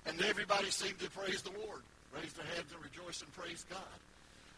And 0.06 0.20
everybody 0.22 0.70
seemed 0.70 0.98
to 0.98 1.10
praise 1.10 1.42
the 1.42 1.50
Lord, 1.50 1.80
raise 2.14 2.32
their 2.34 2.46
hands 2.46 2.72
and 2.74 2.82
rejoice 2.82 3.22
and 3.22 3.32
praise 3.32 3.64
God. 3.70 3.78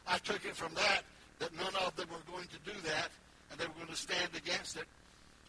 I 0.07 0.19
took 0.19 0.45
it 0.45 0.57
from 0.57 0.75
that 0.75 1.03
that 1.39 1.55
none 1.55 1.75
of 1.85 1.95
them 1.97 2.09
were 2.11 2.33
going 2.33 2.49
to 2.49 2.73
do 2.73 2.81
that, 2.85 3.11
and 3.51 3.59
they 3.59 3.67
were 3.67 3.75
going 3.75 3.89
to 3.89 3.97
stand 3.97 4.31
against 4.37 4.77
it 4.77 4.87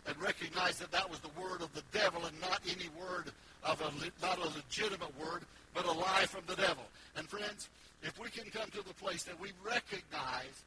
and 0.08 0.20
recognize 0.22 0.78
that 0.80 0.92
that 0.92 1.10
was 1.10 1.20
the 1.20 1.30
word 1.40 1.62
of 1.62 1.74
the 1.74 1.84
devil 1.92 2.26
and 2.26 2.40
not 2.42 2.62
any 2.66 2.90
word 3.00 3.32
of 3.64 3.82
a 3.82 4.26
not 4.26 4.38
a 4.38 4.50
legitimate 4.56 5.14
word, 5.20 5.44
but 5.74 5.86
a 5.86 5.92
lie 5.92 6.26
from 6.26 6.42
the 6.48 6.56
devil. 6.56 6.84
And 7.18 7.28
friends, 7.28 7.70
if 8.04 8.20
we 8.20 8.30
can 8.30 8.50
come 8.50 8.70
to 8.72 8.88
the 8.88 8.94
place 8.94 9.24
that 9.24 9.40
we 9.40 9.52
recognize, 9.64 10.64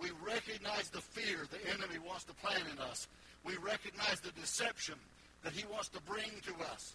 we 0.00 0.10
recognize 0.24 0.88
the 0.90 1.00
fear 1.00 1.46
the 1.50 1.70
enemy 1.74 1.98
wants 1.98 2.24
to 2.24 2.34
plant 2.34 2.64
in 2.72 2.78
us. 2.78 3.08
We 3.44 3.56
recognize 3.56 4.20
the 4.20 4.30
deception 4.40 4.94
that 5.42 5.52
he 5.52 5.66
wants 5.66 5.88
to 5.88 6.00
bring 6.02 6.30
to 6.46 6.54
us, 6.72 6.94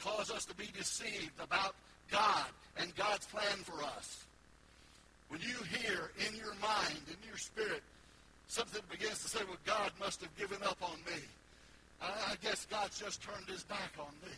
cause 0.00 0.30
us 0.30 0.44
to 0.46 0.54
be 0.54 0.68
deceived 0.76 1.38
about 1.42 1.74
God 2.10 2.46
and 2.76 2.94
God's 2.96 3.26
plan 3.26 3.58
for 3.64 3.82
us. 3.82 4.24
When 5.28 5.40
you 5.40 5.56
hear 5.78 6.10
in 6.26 6.36
your 6.36 6.54
mind, 6.62 7.02
in 7.08 7.28
your 7.28 7.36
spirit, 7.36 7.82
something 8.48 8.82
begins 8.90 9.22
to 9.22 9.28
say, 9.28 9.40
well, 9.46 9.58
God 9.64 9.92
must 10.00 10.20
have 10.20 10.36
given 10.36 10.58
up 10.64 10.78
on 10.82 10.96
me. 11.06 11.20
I, 12.02 12.32
I 12.32 12.34
guess 12.42 12.66
God's 12.70 12.98
just 12.98 13.22
turned 13.22 13.48
his 13.48 13.62
back 13.64 13.92
on 13.98 14.12
me. 14.26 14.34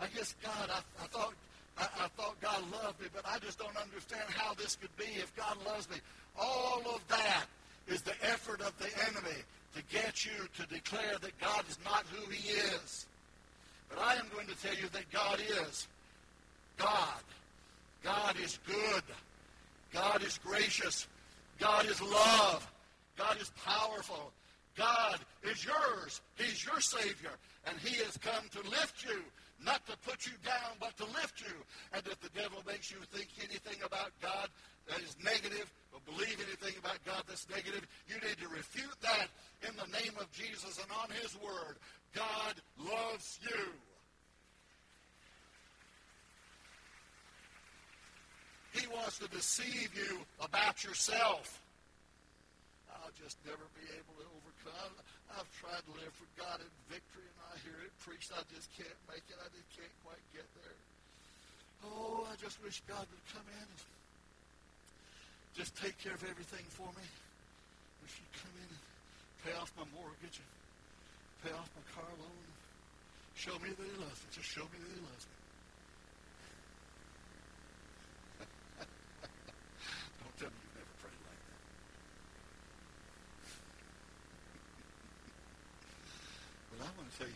I 0.00 0.06
guess 0.14 0.34
God, 0.42 0.70
I, 0.70 0.80
I 1.02 1.06
thought 1.06 1.32
I, 1.78 1.84
I, 2.04 2.08
thought 2.16 2.40
God 2.40 2.62
loved 2.72 3.00
me, 3.00 3.08
but 3.14 3.24
I 3.26 3.38
just 3.38 3.58
don't 3.58 3.76
understand 3.76 4.24
how 4.30 4.54
this 4.54 4.76
could 4.76 4.94
be 4.96 5.20
if 5.20 5.34
God 5.36 5.56
loves 5.66 5.88
me. 5.90 5.96
All 6.38 6.82
of 6.94 7.06
that 7.08 7.44
is 7.86 8.00
the 8.00 8.14
effort 8.22 8.62
of 8.62 8.72
the 8.78 8.88
enemy 9.08 9.42
to 9.74 9.82
get 9.92 10.24
you 10.24 10.32
to 10.58 10.66
declare 10.74 11.16
that 11.20 11.38
God 11.38 11.64
is 11.68 11.78
not 11.84 12.04
who 12.12 12.30
he 12.30 12.50
is. 12.50 13.06
But 13.90 13.98
I 14.00 14.14
am 14.14 14.26
going 14.34 14.46
to 14.46 14.56
tell 14.62 14.74
you 14.74 14.88
that 14.92 15.10
God 15.12 15.40
is 15.40 15.86
God. 16.78 17.22
God 18.02 18.36
is 18.42 18.58
good. 18.66 19.02
God 19.92 20.22
is 20.22 20.38
gracious. 20.44 21.06
God 21.58 21.86
is 21.86 22.00
love. 22.00 22.66
God 23.16 23.40
is 23.40 23.50
powerful. 23.64 24.32
God 24.76 25.18
is 25.42 25.64
yours. 25.64 26.20
He's 26.36 26.64
your 26.64 26.80
Savior. 26.80 27.32
And 27.66 27.78
He 27.80 27.96
has 28.04 28.16
come 28.18 28.44
to 28.52 28.70
lift 28.70 29.04
you, 29.04 29.22
not 29.64 29.86
to 29.86 29.96
put 29.98 30.26
you 30.26 30.32
down, 30.44 30.76
but 30.78 30.96
to 30.98 31.04
lift 31.04 31.40
you. 31.40 31.54
And 31.92 32.06
if 32.06 32.20
the 32.20 32.28
devil 32.38 32.62
makes 32.66 32.90
you 32.90 32.98
think 33.12 33.28
anything 33.40 33.82
about 33.84 34.12
God 34.20 34.48
that 34.88 35.00
is 35.00 35.16
negative, 35.24 35.72
or 35.92 36.00
believe 36.04 36.36
anything 36.46 36.78
about 36.78 37.02
God 37.04 37.24
that's 37.26 37.48
negative, 37.48 37.86
you 38.06 38.14
need 38.16 38.36
to 38.38 38.48
refute 38.48 38.94
that 39.00 39.28
in 39.66 39.74
the 39.76 39.98
name 39.98 40.12
of 40.20 40.30
Jesus 40.30 40.78
and 40.78 40.92
on 41.02 41.08
His 41.22 41.36
Word. 41.40 41.76
God 42.14 42.54
loves 42.78 43.38
you. 43.42 43.64
He 48.72 48.86
wants 48.88 49.18
to 49.18 49.28
deceive 49.28 49.90
you 49.96 50.18
about 50.40 50.84
yourself. 50.84 51.62
I'll 53.06 53.14
just 53.22 53.38
never 53.46 53.62
be 53.78 53.86
able 53.94 54.18
to 54.18 54.26
overcome. 54.34 54.98
I've 55.30 55.46
tried 55.62 55.78
to 55.78 55.94
live 55.94 56.10
for 56.18 56.26
God 56.34 56.58
in 56.58 56.66
victory, 56.90 57.22
and 57.22 57.38
I 57.46 57.54
hear 57.62 57.78
it 57.86 57.94
preached. 58.02 58.34
I 58.34 58.42
just 58.50 58.66
can't 58.74 58.98
make 59.06 59.22
it. 59.30 59.38
I 59.38 59.46
just 59.54 59.70
can't 59.78 59.94
quite 60.02 60.18
get 60.34 60.42
there. 60.58 60.74
Oh, 61.86 62.26
I 62.26 62.34
just 62.34 62.58
wish 62.66 62.82
God 62.90 63.06
would 63.06 63.26
come 63.30 63.46
in 63.46 63.62
and 63.62 63.82
just 65.54 65.78
take 65.78 65.94
care 66.02 66.18
of 66.18 66.24
everything 66.26 66.66
for 66.74 66.90
me. 66.98 67.06
Wish 68.02 68.18
He'd 68.18 68.34
come 68.42 68.58
in 68.58 68.66
and 68.74 68.82
pay 69.46 69.54
off 69.54 69.70
my 69.78 69.86
mortgage 69.94 70.42
and 70.42 70.50
pay 71.46 71.54
off 71.54 71.70
my 71.78 71.86
car 71.94 72.10
loan. 72.10 72.46
Show 73.38 73.54
me 73.62 73.70
that 73.70 73.86
He 73.86 73.96
loves 74.02 74.18
me. 74.18 74.34
Just 74.34 74.50
show 74.50 74.66
me 74.66 74.82
that 74.82 74.90
He 74.90 75.02
loves 75.06 75.30
me. 75.30 75.35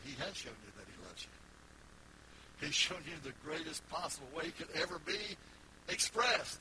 He 0.04 0.12
has 0.22 0.36
shown 0.36 0.52
you 0.64 0.72
that 0.76 0.86
he 0.86 1.06
loves 1.06 1.24
you. 1.24 2.66
He's 2.66 2.74
shown 2.74 2.98
you 3.06 3.16
the 3.22 3.34
greatest 3.44 3.88
possible 3.88 4.28
way 4.36 4.44
it 4.46 4.58
could 4.58 4.68
ever 4.80 4.98
be 5.06 5.36
expressed. 5.88 6.60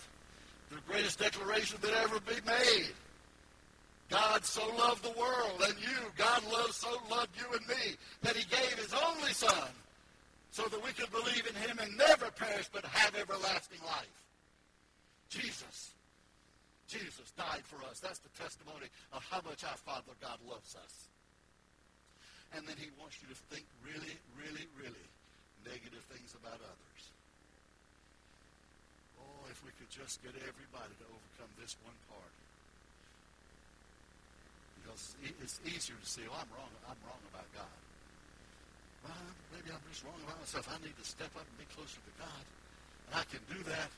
The 0.69 0.77
greatest 0.87 1.19
declaration 1.19 1.77
that 1.81 1.93
ever 1.93 2.19
be 2.21 2.39
made. 2.45 2.93
God 4.09 4.45
so 4.45 4.67
loved 4.75 5.03
the 5.03 5.17
world 5.19 5.61
and 5.61 5.75
you, 5.81 5.97
God 6.17 6.41
loved 6.51 6.73
so 6.73 6.89
loved 7.11 7.29
you 7.37 7.45
and 7.55 7.67
me 7.67 7.95
that 8.21 8.35
he 8.35 8.45
gave 8.49 8.73
his 8.79 8.93
only 8.93 9.33
son 9.33 9.69
so 10.51 10.63
that 10.63 10.83
we 10.83 10.91
could 10.91 11.11
believe 11.11 11.45
in 11.47 11.55
him 11.55 11.77
and 11.79 11.95
never 11.97 12.31
perish 12.31 12.69
but 12.71 12.85
have 12.85 13.15
everlasting 13.15 13.79
life. 13.85 14.23
Jesus. 15.29 15.91
Jesus 16.87 17.31
died 17.37 17.61
for 17.65 17.83
us. 17.87 17.99
That's 17.99 18.19
the 18.19 18.29
testimony 18.29 18.87
of 19.13 19.23
how 19.29 19.41
much 19.45 19.63
our 19.63 19.77
Father 19.77 20.13
God 20.21 20.39
loves 20.49 20.75
us 20.75 21.09
and 22.55 22.65
then 22.65 22.77
he 22.81 22.89
wants 22.97 23.17
you 23.21 23.29
to 23.29 23.37
think 23.53 23.65
really, 23.85 24.15
really, 24.33 24.65
really 24.77 25.05
negative 25.61 26.01
things 26.09 26.33
about 26.33 26.57
others. 26.57 27.01
Oh, 29.21 29.45
if 29.53 29.61
we 29.61 29.69
could 29.77 29.91
just 29.93 30.23
get 30.25 30.33
everybody 30.33 30.93
to 30.97 31.05
overcome 31.05 31.51
this 31.61 31.77
one 31.85 31.97
part. 32.09 32.33
Because 34.79 35.13
it's 35.43 35.61
easier 35.67 35.99
to 35.99 36.09
say, 36.09 36.25
oh, 36.25 36.33
I'm 36.33 36.49
wrong, 36.55 36.71
I'm 36.89 36.97
wrong 37.05 37.21
about 37.29 37.45
God. 37.53 37.77
well, 39.05 39.29
maybe 39.53 39.69
I'm 39.69 39.83
just 39.91 40.01
wrong 40.01 40.17
about 40.25 40.39
myself. 40.41 40.65
I 40.71 40.81
need 40.81 40.97
to 40.97 41.05
step 41.05 41.29
up 41.37 41.45
and 41.45 41.57
be 41.61 41.69
closer 41.69 42.01
to 42.01 42.13
God. 42.17 42.43
And 43.09 43.13
I 43.21 43.23
can 43.29 43.43
do 43.51 43.61
that. 43.69 43.91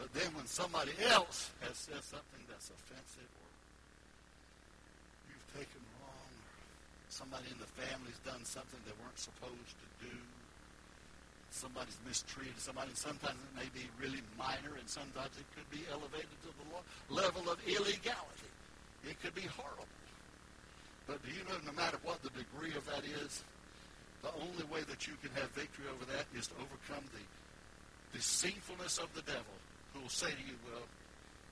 But 0.00 0.14
then 0.14 0.30
when 0.38 0.46
somebody 0.46 0.94
else 1.10 1.50
has 1.66 1.74
said 1.74 2.00
something 2.06 2.42
that's 2.46 2.70
offensive 2.70 3.26
or 3.26 3.50
you've 5.26 5.48
taken 5.58 5.82
somebody 7.18 7.50
in 7.50 7.58
the 7.58 7.66
family's 7.74 8.22
done 8.22 8.46
something 8.46 8.78
they 8.86 8.94
weren't 9.02 9.18
supposed 9.18 9.74
to 9.74 9.88
do, 10.06 10.14
somebody's 11.50 11.98
mistreated 12.06 12.54
somebody, 12.62 12.94
sometimes 12.94 13.34
it 13.34 13.54
may 13.58 13.66
be 13.74 13.90
really 13.98 14.22
minor 14.38 14.78
and 14.78 14.86
sometimes 14.86 15.34
it 15.34 15.48
could 15.58 15.66
be 15.74 15.82
elevated 15.90 16.30
to 16.46 16.54
the 16.54 16.66
level 17.10 17.50
of 17.50 17.58
illegality. 17.66 18.52
It 19.02 19.18
could 19.18 19.34
be 19.34 19.50
horrible. 19.50 19.90
But 21.10 21.18
do 21.26 21.34
you 21.34 21.42
know 21.50 21.58
no 21.66 21.74
matter 21.74 21.98
what 22.06 22.22
the 22.22 22.30
degree 22.30 22.76
of 22.78 22.86
that 22.86 23.02
is, 23.02 23.42
the 24.22 24.30
only 24.38 24.66
way 24.70 24.86
that 24.86 25.10
you 25.10 25.18
can 25.18 25.34
have 25.34 25.50
victory 25.58 25.90
over 25.90 26.06
that 26.14 26.30
is 26.38 26.46
to 26.52 26.54
overcome 26.62 27.02
the 27.10 27.24
deceitfulness 28.14 29.02
of 29.02 29.10
the 29.18 29.26
devil 29.26 29.56
who 29.90 30.06
will 30.06 30.12
say 30.12 30.30
to 30.30 30.44
you, 30.46 30.54
well, 30.70 30.86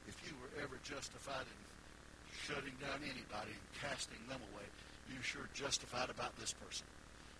if 0.06 0.14
you 0.22 0.34
were 0.38 0.62
ever 0.62 0.78
justified 0.86 1.46
in 1.50 1.58
shutting 2.46 2.74
down 2.78 3.02
anybody 3.02 3.50
and 3.50 3.66
casting 3.82 4.22
them 4.30 4.38
away, 4.54 4.66
you 5.08 5.20
sure 5.22 5.48
justified 5.54 6.10
about 6.10 6.36
this 6.38 6.52
person. 6.52 6.86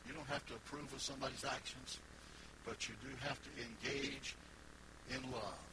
You 0.07 0.14
don't 0.14 0.29
have 0.29 0.46
to 0.46 0.55
approve 0.55 0.92
of 0.92 1.02
somebody's 1.02 1.44
actions, 1.44 1.98
but 2.64 2.88
you 2.88 2.94
do 3.02 3.11
have 3.26 3.38
to 3.42 3.50
engage 3.59 4.35
in 5.11 5.22
love. 5.31 5.66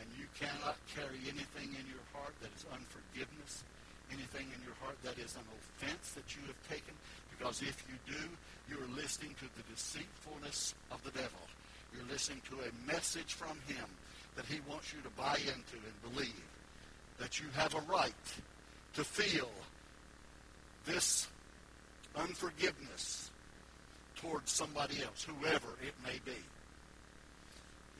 And 0.00 0.08
you 0.18 0.26
cannot 0.34 0.76
carry 0.96 1.20
anything 1.28 1.70
in 1.76 1.84
your 1.86 2.02
heart 2.16 2.34
that 2.40 2.50
is 2.56 2.64
unforgiveness, 2.72 3.62
anything 4.10 4.48
in 4.50 4.60
your 4.64 4.74
heart 4.82 4.96
that 5.04 5.18
is 5.18 5.36
an 5.36 5.46
offense 5.52 6.12
that 6.16 6.34
you 6.34 6.42
have 6.48 6.58
taken, 6.68 6.94
because 7.36 7.62
if 7.62 7.84
you 7.88 7.96
do, 8.08 8.22
you 8.68 8.82
are 8.82 8.90
listening 8.96 9.34
to 9.38 9.46
the 9.56 9.64
deceitfulness 9.72 10.74
of 10.90 11.02
the 11.04 11.10
devil. 11.12 11.44
You're 11.92 12.08
listening 12.10 12.40
to 12.50 12.56
a 12.64 12.70
message 12.90 13.34
from 13.34 13.60
him 13.68 13.84
that 14.36 14.46
he 14.46 14.60
wants 14.68 14.92
you 14.92 15.00
to 15.02 15.10
buy 15.10 15.36
into 15.36 15.76
and 15.76 16.14
believe 16.14 16.48
that 17.18 17.38
you 17.38 17.46
have 17.54 17.74
a 17.74 17.80
right 17.82 18.12
to 18.94 19.04
feel 19.04 19.50
this 20.84 21.28
unforgiveness 22.16 23.30
towards 24.16 24.50
somebody 24.50 25.02
else, 25.02 25.24
whoever 25.24 25.68
it 25.82 25.94
may 26.04 26.18
be. 26.24 26.38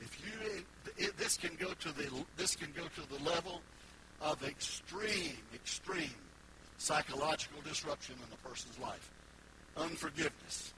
If 0.01 0.19
you, 0.21 0.63
it, 0.97 1.17
this 1.17 1.37
can 1.37 1.55
go 1.55 1.73
to 1.73 1.91
the 1.91 2.09
this 2.37 2.55
can 2.55 2.71
go 2.75 2.83
to 2.83 3.09
the 3.09 3.29
level 3.29 3.61
of 4.21 4.43
extreme, 4.43 5.37
extreme 5.53 6.09
psychological 6.77 7.61
disruption 7.61 8.15
in 8.15 8.33
a 8.33 8.49
person's 8.49 8.77
life, 8.79 9.09
unforgiveness. 9.77 10.73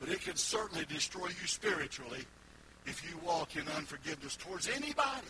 But 0.00 0.08
it 0.08 0.22
can 0.22 0.36
certainly 0.36 0.84
destroy 0.86 1.26
you 1.26 1.46
spiritually 1.46 2.24
if 2.86 3.04
you 3.08 3.18
walk 3.24 3.56
in 3.56 3.62
unforgiveness 3.76 4.36
towards 4.36 4.68
anybody. 4.68 5.28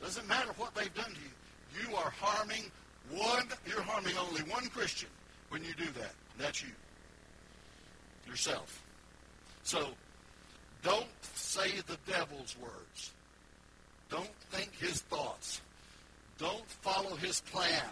Doesn't 0.00 0.26
matter 0.26 0.50
what 0.56 0.74
they've 0.74 0.94
done 0.94 1.12
to 1.12 1.20
you. 1.20 1.88
You 1.88 1.96
are 1.96 2.12
harming 2.18 2.70
one, 3.10 3.48
you're 3.66 3.82
harming 3.82 4.16
only 4.16 4.42
one 4.42 4.66
Christian 4.68 5.08
when 5.48 5.62
you 5.64 5.74
do 5.74 5.86
that. 5.98 6.12
That's 6.38 6.62
you. 6.62 6.72
Yourself. 8.26 8.82
So, 9.62 9.88
don't 10.82 11.06
say 11.34 11.70
the 11.86 11.96
devil's 12.10 12.56
words. 12.60 13.12
Don't 14.10 14.34
think 14.50 14.72
his 14.78 15.00
thoughts. 15.02 15.60
Don't 16.38 16.68
follow 16.82 17.16
his 17.16 17.40
plan. 17.40 17.90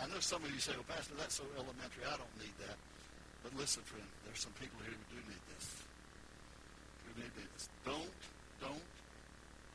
I 0.00 0.06
know 0.06 0.20
some 0.20 0.42
of 0.44 0.50
you 0.52 0.60
say, 0.60 0.72
well, 0.72 0.84
Pastor, 0.88 1.14
that's 1.18 1.36
so 1.36 1.44
elementary. 1.56 2.04
I 2.06 2.16
don't 2.16 2.36
need 2.38 2.54
that. 2.60 2.76
But 3.42 3.56
listen, 3.58 3.82
friend, 3.82 4.06
there's 4.24 4.40
some 4.40 4.52
people 4.60 4.78
here 4.84 4.94
who 4.94 5.16
do 5.16 5.20
need 5.28 5.42
this. 5.54 5.66
Who 7.06 7.20
need 7.20 7.32
this. 7.34 7.68
Don't, 7.84 8.14
don't, 8.60 8.86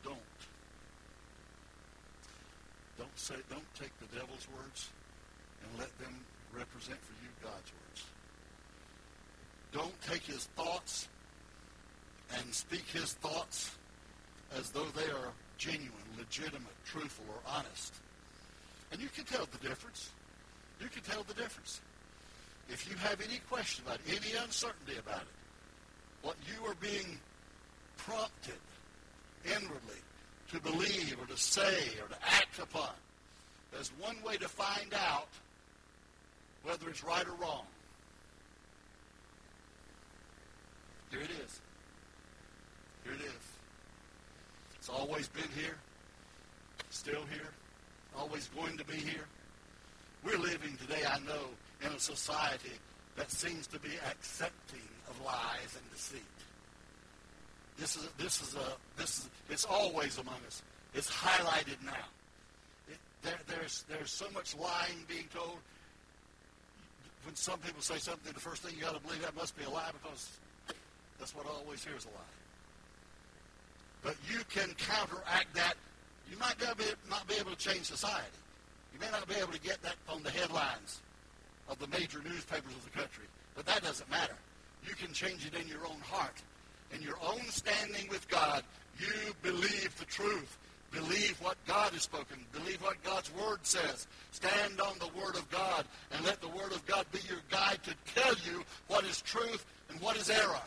don't. 0.04 0.38
Don't 2.98 3.20
say, 3.20 3.36
don't 3.50 3.76
take 3.76 3.92
the 4.00 4.08
devil's 4.18 4.48
words 4.58 4.90
and 5.64 5.80
let 5.80 5.96
them 6.00 6.16
represent 6.54 6.98
for 7.02 7.14
you 7.24 7.30
God's 7.44 7.72
words. 7.72 8.04
Don't 9.72 10.02
take 10.02 10.24
his 10.24 10.46
thoughts 10.56 11.08
and 12.36 12.54
speak 12.54 12.86
his 12.88 13.14
thoughts 13.14 13.72
as 14.58 14.70
though 14.70 14.88
they 14.96 15.12
are 15.12 15.32
genuine, 15.58 15.92
legitimate, 16.18 16.78
truthful, 16.86 17.26
or 17.30 17.42
honest. 17.48 17.94
And 18.92 19.02
you 19.02 19.10
can 19.10 19.26
tell 19.26 19.48
the 19.52 19.68
difference. 19.68 20.10
You 20.82 20.88
can 20.88 21.04
tell 21.04 21.24
the 21.24 21.34
difference. 21.34 21.82
If 22.70 22.90
you 22.90 22.96
have 22.98 23.22
any 23.22 23.40
question 23.50 23.86
about 23.86 24.00
it, 24.06 24.22
any 24.22 24.38
uncertainty 24.44 24.98
about 25.00 25.22
it, 25.22 25.36
what 26.22 26.36
you 26.48 26.66
are 26.70 26.76
being 26.76 27.20
prompted 27.98 28.60
inwardly 29.46 30.02
to 30.52 30.60
believe 30.62 31.18
or 31.22 31.26
to 31.28 31.38
say 31.38 31.78
or 32.02 32.08
to 32.08 32.16
act 32.26 32.60
upon, 32.60 32.92
there's 33.72 33.92
one 34.00 34.16
way 34.24 34.38
to 34.38 34.48
find 34.48 34.94
out 34.94 35.28
whether 36.64 36.90
it's 36.90 37.04
right 37.04 37.26
or 37.28 37.34
wrong. 37.42 37.66
Here 41.12 41.22
it 41.22 41.30
is. 41.46 41.62
Here 43.04 43.14
it 43.14 43.22
is. 43.22 43.44
It's 44.76 44.90
always 44.90 45.28
been 45.28 45.50
here, 45.56 45.78
still 46.90 47.24
here, 47.32 47.50
always 48.18 48.50
going 48.56 48.78
to 48.78 48.86
be 48.86 48.98
here. 48.98 49.26
We're 50.24 50.38
living 50.38 50.78
today, 50.78 51.04
I 51.08 51.20
know, 51.20 51.50
in 51.86 51.92
a 51.96 52.00
society 52.00 52.74
that 53.16 53.32
seems 53.32 53.68
to 53.68 53.80
be 53.80 53.92
accepting 54.10 54.82
of 55.10 55.20
lies 55.26 55.76
and 55.76 55.92
deceit. 55.94 56.22
This 57.78 57.96
is 57.96 58.10
this 58.18 58.42
is 58.42 58.56
a 58.56 59.00
this 59.00 59.20
is 59.20 59.30
it's 59.50 59.66
always 59.66 60.18
among 60.18 60.40
us. 60.48 60.62
It's 60.94 61.12
highlighted 61.12 61.84
now. 61.86 61.92
It, 62.90 62.98
there, 63.22 63.40
there's 63.48 63.86
there's 63.88 64.12
so 64.12 64.26
much 64.32 64.56
lying 64.56 65.06
being 65.08 65.28
told. 65.34 65.58
When 67.24 67.36
some 67.36 67.60
people 67.60 67.82
say 67.82 67.98
something, 67.98 68.32
the 68.34 68.40
first 68.40 68.64
thing 68.64 68.74
you 68.76 68.82
got 68.82 68.96
to 68.96 69.02
believe 69.02 69.22
that 69.22 69.36
must 69.36 69.58
be 69.58 69.66
a 69.66 69.70
lie 69.70 69.92
because 70.02 70.30
that's 71.20 71.36
what 71.36 71.46
I 71.46 71.50
always 71.50 71.84
hear 71.84 71.96
is 71.96 72.06
a 72.06 72.10
lie. 72.10 72.34
But 74.04 74.16
you 74.32 74.40
can 74.50 74.74
counteract 74.76 75.54
that. 75.56 75.74
You 76.32 76.38
might 76.38 76.58
be, 76.60 76.84
not 77.10 77.28
be 77.28 77.36
able 77.36 77.52
to 77.52 77.58
change 77.58 77.86
society. 77.86 78.26
You 78.94 79.00
may 79.00 79.10
not 79.12 79.28
be 79.28 79.36
able 79.36 79.54
to 79.54 79.60
get 79.60 79.82
that 79.84 79.96
on 80.10 80.24
the 80.24 80.30
headlines 80.30 81.02
of 81.70 81.80
the 81.80 81.88
major 81.88 82.20
newspapers 82.24 82.74
of 82.74 82.84
the 82.84 82.98
country. 82.98 83.26
But 83.56 83.66
that 83.66 83.84
doesn't 83.84 84.10
matter. 84.10 84.36
You 84.88 84.96
can 84.96 85.14
change 85.14 85.46
it 85.46 85.54
in 85.60 85.68
your 85.68 85.86
own 85.86 86.00
heart. 86.02 86.42
In 86.94 87.02
your 87.02 87.18
own 87.22 87.42
standing 87.50 88.08
with 88.10 88.28
God, 88.30 88.64
you 89.00 89.34
believe 89.42 89.94
the 90.00 90.06
truth. 90.06 90.58
Believe 90.92 91.38
what 91.42 91.58
God 91.68 91.92
has 91.92 92.04
spoken. 92.04 92.38
Believe 92.54 92.82
what 92.82 93.02
God's 93.04 93.32
Word 93.34 93.60
says. 93.64 94.08
Stand 94.32 94.80
on 94.80 94.98
the 95.00 95.20
Word 95.20 95.36
of 95.36 95.50
God 95.50 95.86
and 96.12 96.26
let 96.26 96.42
the 96.42 96.48
Word 96.48 96.72
of 96.72 96.86
God 96.86 97.06
be 97.12 97.20
your 97.28 97.42
guide 97.52 97.80
to 97.84 97.94
tell 98.14 98.34
you 98.46 98.64
what 98.88 99.04
is 99.04 99.22
truth 99.22 99.66
and 99.90 100.00
what 100.00 100.16
is 100.16 100.30
error. 100.30 100.62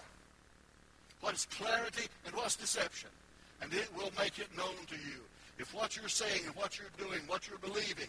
What 1.21 1.35
is 1.35 1.47
clarity 1.47 2.07
and 2.27 2.35
what's 2.35 2.57
deception. 2.57 3.11
And 3.63 3.73
it 3.73 3.89
will 3.97 4.11
make 4.19 4.39
it 4.39 4.55
known 4.57 4.77
to 4.89 4.97
you. 4.97 5.21
If 5.59 5.75
what 5.75 5.97
you're 5.97 6.09
saying 6.09 6.43
and 6.47 6.55
what 6.55 6.79
you're 6.79 6.89
doing, 6.99 7.21
what 7.27 7.49
you're 7.49 7.59
believing, 7.59 8.09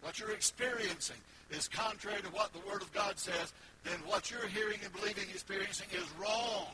what 0.00 0.18
you're 0.18 0.32
experiencing 0.32 1.16
is 1.50 1.68
contrary 1.68 2.20
to 2.22 2.28
what 2.28 2.52
the 2.52 2.58
Word 2.70 2.82
of 2.82 2.92
God 2.92 3.18
says, 3.18 3.52
then 3.84 3.98
what 4.06 4.30
you're 4.30 4.48
hearing 4.48 4.78
and 4.82 4.92
believing 4.92 5.24
and 5.24 5.32
experiencing 5.32 5.86
is 5.92 6.06
wrong. 6.20 6.66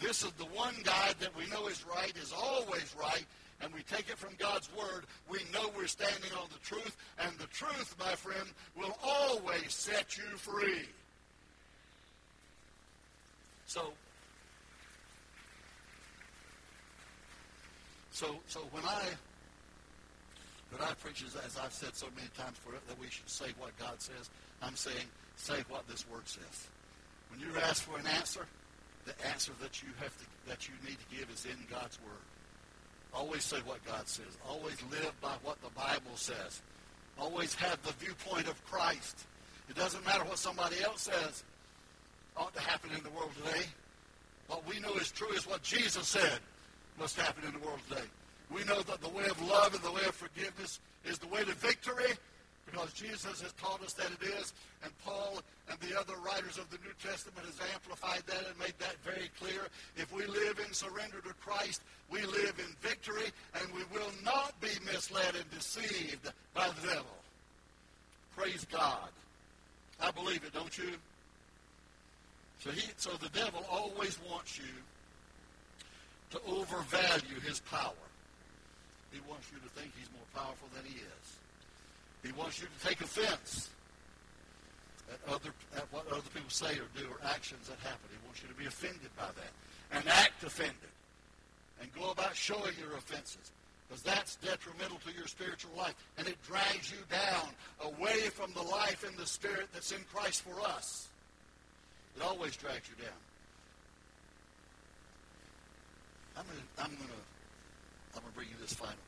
This 0.00 0.22
is 0.22 0.32
the 0.32 0.44
one 0.44 0.74
guide 0.84 1.16
that 1.20 1.36
we 1.36 1.46
know 1.46 1.66
is 1.66 1.84
right, 1.84 2.12
is 2.16 2.32
always 2.32 2.94
right, 3.00 3.24
and 3.60 3.72
we 3.74 3.82
take 3.82 4.08
it 4.08 4.18
from 4.18 4.34
God's 4.38 4.70
Word. 4.76 5.06
We 5.28 5.38
know 5.52 5.70
we're 5.76 5.86
standing 5.86 6.30
on 6.40 6.48
the 6.52 6.58
truth, 6.60 6.96
and 7.18 7.36
the 7.38 7.46
truth, 7.46 7.94
my 7.98 8.14
friend, 8.14 8.48
will 8.76 8.96
always 9.02 9.74
set 9.74 10.16
you 10.16 10.24
free. 10.36 10.88
So, 13.66 13.92
so, 18.12 18.36
so 18.46 18.60
when 18.72 18.84
I 18.84 19.02
but 20.70 20.82
I 20.82 20.92
preach, 20.94 21.24
as 21.24 21.58
I've 21.58 21.72
said 21.72 21.94
so 21.94 22.06
many 22.14 22.28
times 22.36 22.58
for 22.58 22.72
that 22.72 23.00
we 23.00 23.08
should 23.08 23.28
say 23.28 23.46
what 23.58 23.76
God 23.78 24.00
says. 24.00 24.30
I'm 24.60 24.76
saying, 24.76 25.06
say 25.36 25.64
what 25.68 25.88
this 25.88 26.06
word 26.08 26.28
says. 26.28 26.68
When 27.30 27.40
you 27.40 27.48
ask 27.60 27.82
for 27.82 27.98
an 27.98 28.06
answer, 28.06 28.46
the 29.08 29.28
answer 29.28 29.52
that 29.62 29.82
you 29.82 29.88
have 30.00 30.16
to, 30.18 30.24
that 30.48 30.68
you 30.68 30.74
need 30.86 30.98
to 30.98 31.16
give 31.16 31.28
is 31.30 31.44
in 31.46 31.56
God's 31.70 31.98
word. 32.00 32.24
Always 33.14 33.42
say 33.42 33.56
what 33.64 33.84
God 33.86 34.06
says. 34.06 34.38
Always 34.48 34.76
live 34.90 35.12
by 35.20 35.34
what 35.42 35.60
the 35.62 35.70
Bible 35.70 36.16
says. 36.16 36.60
Always 37.18 37.54
have 37.54 37.82
the 37.82 37.92
viewpoint 37.92 38.48
of 38.48 38.64
Christ. 38.66 39.24
It 39.68 39.76
doesn't 39.76 40.04
matter 40.04 40.24
what 40.24 40.38
somebody 40.38 40.76
else 40.82 41.02
says 41.02 41.42
ought 42.36 42.54
to 42.54 42.60
happen 42.60 42.90
in 42.96 43.02
the 43.02 43.10
world 43.10 43.30
today. 43.44 43.64
What 44.46 44.66
we 44.66 44.78
know 44.78 44.94
is 44.94 45.10
true 45.10 45.32
is 45.32 45.46
what 45.46 45.62
Jesus 45.62 46.06
said 46.06 46.38
must 46.98 47.18
happen 47.18 47.44
in 47.44 47.52
the 47.52 47.66
world 47.66 47.80
today. 47.88 48.06
We 48.50 48.64
know 48.64 48.82
that 48.82 49.00
the 49.00 49.08
way 49.08 49.24
of 49.24 49.40
love 49.42 49.74
and 49.74 49.82
the 49.82 49.92
way 49.92 50.02
of 50.06 50.14
forgiveness 50.14 50.80
is 51.04 51.18
the 51.18 51.26
way 51.26 51.44
to 51.44 51.52
victory, 51.54 52.12
because 52.70 52.92
Jesus 52.92 53.40
has 53.40 53.52
taught 53.54 53.82
us 53.82 53.92
that 53.94 54.10
it 54.20 54.26
is, 54.40 54.52
and 54.82 54.92
Paul 55.04 55.40
and 55.70 55.78
the 55.80 55.98
other 55.98 56.14
writers 56.24 56.58
of 56.58 56.70
the 56.70 56.78
New 56.78 56.92
Testament 57.02 57.46
has 57.46 57.58
amplified 57.72 58.22
that 58.26 58.46
and 58.48 58.58
made 58.58 58.74
that 58.78 58.96
very 59.04 59.30
clear. 59.40 59.68
If 59.96 60.12
we 60.12 60.26
live 60.26 60.58
in 60.64 60.72
surrender 60.72 61.20
to 61.20 61.34
Christ, 61.40 61.82
we 62.10 62.22
live 62.22 62.54
in 62.58 62.74
victory, 62.80 63.30
and 63.54 63.72
we 63.74 63.82
will 63.92 64.10
not 64.24 64.58
be 64.60 64.70
misled 64.84 65.34
and 65.34 65.50
deceived 65.50 66.30
by 66.54 66.68
the 66.68 66.88
devil. 66.88 67.16
Praise 68.36 68.66
God. 68.70 69.08
I 70.00 70.10
believe 70.10 70.44
it, 70.44 70.52
don't 70.52 70.76
you? 70.78 70.92
So 72.60 72.70
he 72.70 72.82
so 72.96 73.10
the 73.16 73.28
devil 73.30 73.64
always 73.70 74.18
wants 74.30 74.58
you 74.58 74.74
to 76.30 76.40
overvalue 76.46 77.40
his 77.46 77.60
power. 77.60 77.92
He 79.10 79.20
wants 79.28 79.46
you 79.52 79.58
to 79.58 79.68
think 79.80 79.92
he's 79.98 80.10
more 80.12 80.44
powerful 80.44 80.68
than 80.74 80.84
he 80.84 80.98
is. 80.98 81.37
He 82.28 82.38
wants 82.38 82.60
you 82.60 82.68
to 82.68 82.86
take 82.86 83.00
offense 83.00 83.70
at 85.10 85.32
other 85.32 85.48
at 85.74 85.90
what 85.90 86.06
other 86.12 86.28
people 86.34 86.50
say 86.50 86.76
or 86.76 86.84
do 86.94 87.08
or 87.08 87.16
actions 87.24 87.68
that 87.68 87.78
happen. 87.80 88.04
He 88.10 88.20
wants 88.26 88.42
you 88.42 88.48
to 88.48 88.54
be 88.54 88.66
offended 88.66 89.08
by 89.16 89.28
that 89.32 89.96
and 89.96 90.06
act 90.06 90.44
offended 90.44 90.92
and 91.80 91.90
go 91.94 92.10
about 92.10 92.36
showing 92.36 92.74
your 92.78 92.92
offenses 92.98 93.50
because 93.88 94.02
that's 94.02 94.36
detrimental 94.36 94.98
to 95.06 95.12
your 95.16 95.26
spiritual 95.26 95.70
life 95.74 95.94
and 96.18 96.28
it 96.28 96.36
drags 96.46 96.92
you 96.92 96.98
down 97.08 97.48
away 97.80 98.28
from 98.28 98.52
the 98.52 98.62
life 98.62 99.08
in 99.08 99.16
the 99.16 99.24
spirit 99.24 99.68
that's 99.72 99.92
in 99.92 100.04
Christ 100.12 100.42
for 100.42 100.60
us. 100.60 101.08
It 102.14 102.22
always 102.22 102.56
drags 102.56 102.90
you 102.90 103.02
down. 103.02 103.20
I'm 106.36 106.44
going 106.44 106.58
to 106.58 106.82
I'm 106.84 106.90
going 106.90 107.08
to 107.08 107.24
I'm 108.16 108.20
going 108.20 108.32
to 108.32 108.36
bring 108.36 108.48
you 108.48 108.60
this 108.60 108.74
final 108.74 109.07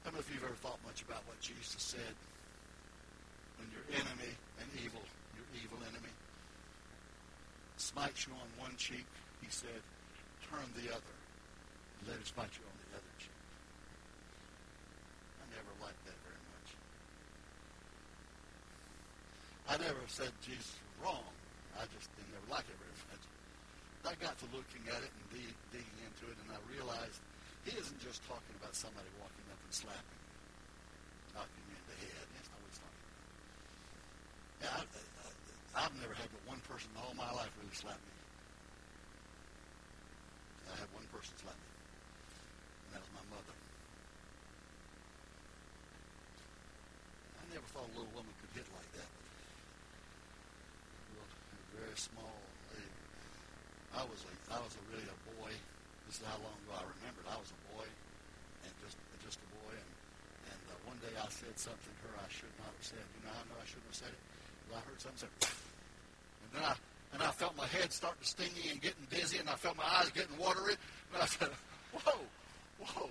I 0.00 0.08
don't 0.08 0.14
know 0.14 0.20
if 0.20 0.32
you've 0.32 0.44
ever 0.44 0.56
thought 0.64 0.80
much 0.84 1.02
about 1.02 1.22
what 1.28 1.40
Jesus 1.40 1.76
said 1.76 2.14
when 3.60 3.68
your 3.70 3.84
enemy 3.92 4.32
and 4.60 4.68
evil, 4.80 5.04
your 5.36 5.44
evil 5.60 5.78
enemy, 5.84 6.12
smites 7.76 8.26
you 8.26 8.32
on 8.32 8.48
one 8.56 8.76
cheek, 8.76 9.04
he 9.40 9.48
said, 9.50 9.80
turn 10.48 10.64
the 10.76 10.88
other 10.92 11.16
let 12.08 12.16
him 12.16 12.24
smite 12.24 12.52
you 12.56 12.64
on 12.64 12.76
the 12.80 12.96
other 12.96 13.12
cheek. 13.20 13.36
I 15.36 15.44
never 15.52 15.72
liked 15.84 16.00
that 16.08 16.16
very 16.24 16.42
much. 16.48 16.68
I 19.68 19.74
never 19.84 20.00
said 20.08 20.32
Jesus 20.40 20.72
was 20.80 20.96
wrong. 21.04 21.28
I 21.76 21.84
just 21.92 22.08
didn't 22.16 22.32
ever 22.40 22.48
like 22.48 22.64
it 22.68 22.78
very 22.80 22.96
much. 23.12 23.24
I 24.08 24.16
got 24.16 24.32
to 24.40 24.46
looking 24.48 24.84
at 24.88 25.04
it 25.04 25.12
and 25.12 25.26
digging 25.68 26.00
into 26.08 26.24
it, 26.32 26.36
and 26.40 26.48
I 26.48 26.58
realized 26.72 27.20
he 27.64 27.76
isn't 27.76 28.00
just 28.00 28.24
talking 28.26 28.54
about 28.60 28.74
somebody 28.74 29.08
walking 29.20 29.46
up 29.52 29.60
and 29.60 29.74
slapping 29.74 30.20
knocking 31.34 31.64
you 31.70 31.76
in 31.78 31.86
the 31.86 31.98
head. 32.04 32.26
That's 32.34 32.48
not 32.50 32.58
what 32.58 32.68
he's 32.70 32.82
talking 32.82 33.02
about. 33.06 33.30
Yeah, 34.60 34.74
I, 34.76 35.86
I've 35.86 35.94
never 36.02 36.14
had 36.14 36.28
but 36.34 36.42
one 36.44 36.60
person 36.66 36.90
in 36.94 36.98
all 37.00 37.14
my 37.14 37.30
life 37.32 37.50
really 37.58 37.74
slap 37.74 37.98
me. 38.02 38.14
I 40.70 40.78
had 40.78 40.90
one 40.94 41.06
person 41.10 41.34
slap 41.38 41.54
me, 41.58 41.70
and 42.86 42.90
that 42.94 43.02
was 43.02 43.12
my 43.14 43.26
mother. 43.30 43.56
I 47.38 47.42
never 47.50 47.66
thought 47.74 47.86
a 47.90 47.94
little 47.94 48.12
woman 48.14 48.30
could 48.38 48.52
hit 48.54 48.66
like 48.70 48.90
that. 48.98 49.10
But 51.14 51.30
very 51.74 51.98
small. 51.98 52.38
I 53.90 54.06
was 54.06 54.22
a, 54.22 54.32
I 54.54 54.58
was 54.62 54.70
a 54.78 54.82
really 54.94 55.08
a 55.10 55.18
boy 55.34 55.50
this 56.10 56.18
is 56.18 56.26
how 56.26 56.42
long 56.42 56.58
ago 56.66 56.74
I 56.74 56.82
remembered. 56.98 57.22
I 57.30 57.38
was 57.38 57.54
a 57.54 57.60
boy, 57.70 57.86
and 58.66 58.72
just 58.82 58.98
just 59.22 59.38
a 59.38 59.48
boy, 59.62 59.70
and 59.78 59.90
and 60.50 60.60
uh, 60.66 60.74
one 60.90 60.98
day 60.98 61.14
I 61.14 61.30
said 61.30 61.54
something 61.54 61.94
to 62.02 62.04
her 62.10 62.18
I 62.18 62.26
should 62.26 62.50
not 62.58 62.74
have 62.74 62.82
said. 62.82 63.06
You 63.14 63.22
know, 63.22 63.30
I 63.30 63.42
know 63.46 63.54
I 63.62 63.66
shouldn't 63.70 63.86
have 63.94 64.00
said 64.02 64.10
it. 64.10 64.22
But 64.66 64.74
I 64.74 64.90
heard 64.90 64.98
something 64.98 65.22
say, 65.22 65.30
and 65.30 66.50
then 66.50 66.64
I 66.66 66.74
and 67.14 67.22
I 67.22 67.30
felt 67.30 67.54
my 67.54 67.70
head 67.70 67.94
starting 67.94 68.18
to 68.18 68.26
stingy 68.26 68.74
and 68.74 68.82
getting 68.82 69.06
dizzy, 69.06 69.38
and 69.38 69.46
I 69.46 69.54
felt 69.54 69.78
my 69.78 69.86
eyes 69.86 70.10
getting 70.10 70.34
watery, 70.34 70.74
and 71.14 71.22
I 71.22 71.30
said, 71.30 71.54
"Whoa, 71.94 72.18
whoa." 72.82 73.06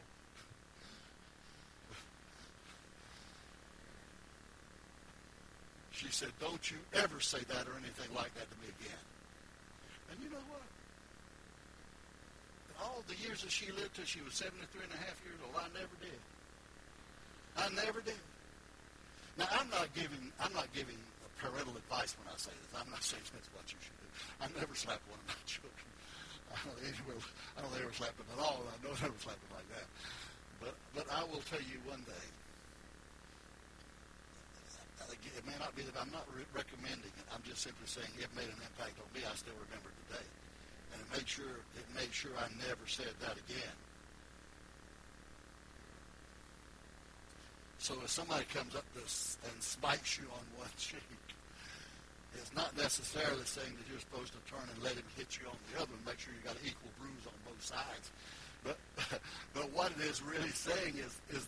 She 5.96 6.12
said, 6.12 6.32
Don't 6.40 6.64
you 6.72 6.80
ever 6.96 7.20
say 7.20 7.40
that 7.48 7.64
or 7.64 7.76
anything 7.80 8.12
like 8.16 8.32
that 8.36 8.48
to 8.52 8.56
me 8.60 8.72
again. 8.80 9.04
And 10.12 10.20
you 10.24 10.32
know 10.32 10.44
what? 10.48 10.64
All 12.82 13.04
the 13.08 13.16
years 13.20 13.44
that 13.44 13.52
she 13.52 13.72
lived 13.72 13.96
till 13.96 14.08
she 14.08 14.22
was 14.22 14.34
73 14.36 14.60
and 14.84 14.94
a 14.94 15.02
half 15.04 15.18
years 15.24 15.40
old, 15.44 15.56
I 15.56 15.68
never 15.76 15.96
did. 16.00 16.22
I 17.60 17.68
never 17.76 18.00
did. 18.02 18.20
Now, 19.36 19.48
I'm 19.52 19.70
not 19.70 19.92
giving, 19.96 20.32
I'm 20.40 20.54
not 20.54 20.72
giving 20.72 21.00
parental 21.40 21.76
advice 21.76 22.16
when 22.20 22.28
I 22.28 22.36
say 22.36 22.52
this. 22.52 22.72
I'm 22.76 22.92
not 22.92 23.04
saying 23.04 23.24
that's 23.32 23.48
what 23.56 23.68
you 23.72 23.80
should 23.80 24.00
do. 24.00 24.08
I 24.44 24.48
never 24.60 24.76
slapped 24.76 25.04
one 25.08 25.20
of 25.20 25.28
my 25.32 25.40
children. 25.50 25.88
I 26.52 26.58
don't, 26.66 26.80
anywhere, 26.82 27.20
I 27.56 27.64
don't 27.64 27.76
ever 27.78 27.94
slap 27.96 28.16
them 28.18 28.28
at 28.36 28.40
all. 28.42 28.66
I 28.68 28.76
don't 28.84 29.00
ever 29.00 29.20
slap 29.22 29.38
them 29.38 29.54
like 29.56 29.70
that. 29.76 29.88
But, 30.60 30.76
but 30.92 31.06
I 31.08 31.24
will 31.30 31.44
tell 31.48 31.64
you 31.64 31.80
one 31.88 32.04
day, 32.04 32.28
it 35.40 35.48
may 35.48 35.56
not 35.56 35.72
be 35.72 35.88
that 35.88 35.96
I'm 35.96 36.12
not 36.12 36.28
re- 36.36 36.44
recommending 36.52 37.12
it. 37.16 37.26
I'm 37.32 37.40
just 37.48 37.64
simply 37.64 37.88
saying 37.88 38.12
it 38.20 38.28
made 38.36 38.52
an 38.52 38.60
impact 38.60 39.00
on 39.00 39.08
me. 39.16 39.24
I 39.24 39.32
still 39.40 39.56
remember 39.56 39.88
today 40.08 40.28
and 40.94 41.02
it 41.02 41.10
made 41.18 41.28
sure 41.28 41.46
it 41.76 41.88
made 41.96 42.14
sure 42.14 42.32
I 42.38 42.48
never 42.68 42.86
said 42.88 43.14
that 43.22 43.34
again. 43.34 43.78
So 47.80 47.96
if 48.04 48.12
somebody 48.12 48.46
comes 48.54 48.76
up 48.76 48.86
to 48.94 49.00
and 49.00 49.64
smites 49.64 50.18
you 50.18 50.26
on 50.36 50.44
one 50.60 50.70
cheek, 50.78 51.00
it's 52.36 52.54
not 52.54 52.76
necessarily 52.78 53.46
saying 53.46 53.72
that 53.72 53.86
you're 53.90 54.04
supposed 54.04 54.34
to 54.34 54.42
turn 54.52 54.68
and 54.74 54.84
let 54.84 54.94
him 54.94 55.08
hit 55.18 55.40
you 55.40 55.48
on 55.48 55.58
the 55.72 55.82
other 55.82 55.92
and 55.96 56.06
make 56.06 56.20
sure 56.20 56.34
you 56.36 56.44
got 56.46 56.60
an 56.60 56.68
equal 56.68 56.92
bruise 57.00 57.26
on 57.26 57.34
both 57.48 57.64
sides. 57.64 58.12
But 58.64 58.78
but 59.54 59.72
what 59.72 59.92
it 59.98 60.04
is 60.04 60.22
really 60.22 60.52
saying 60.52 61.00
is 61.00 61.18
is 61.32 61.48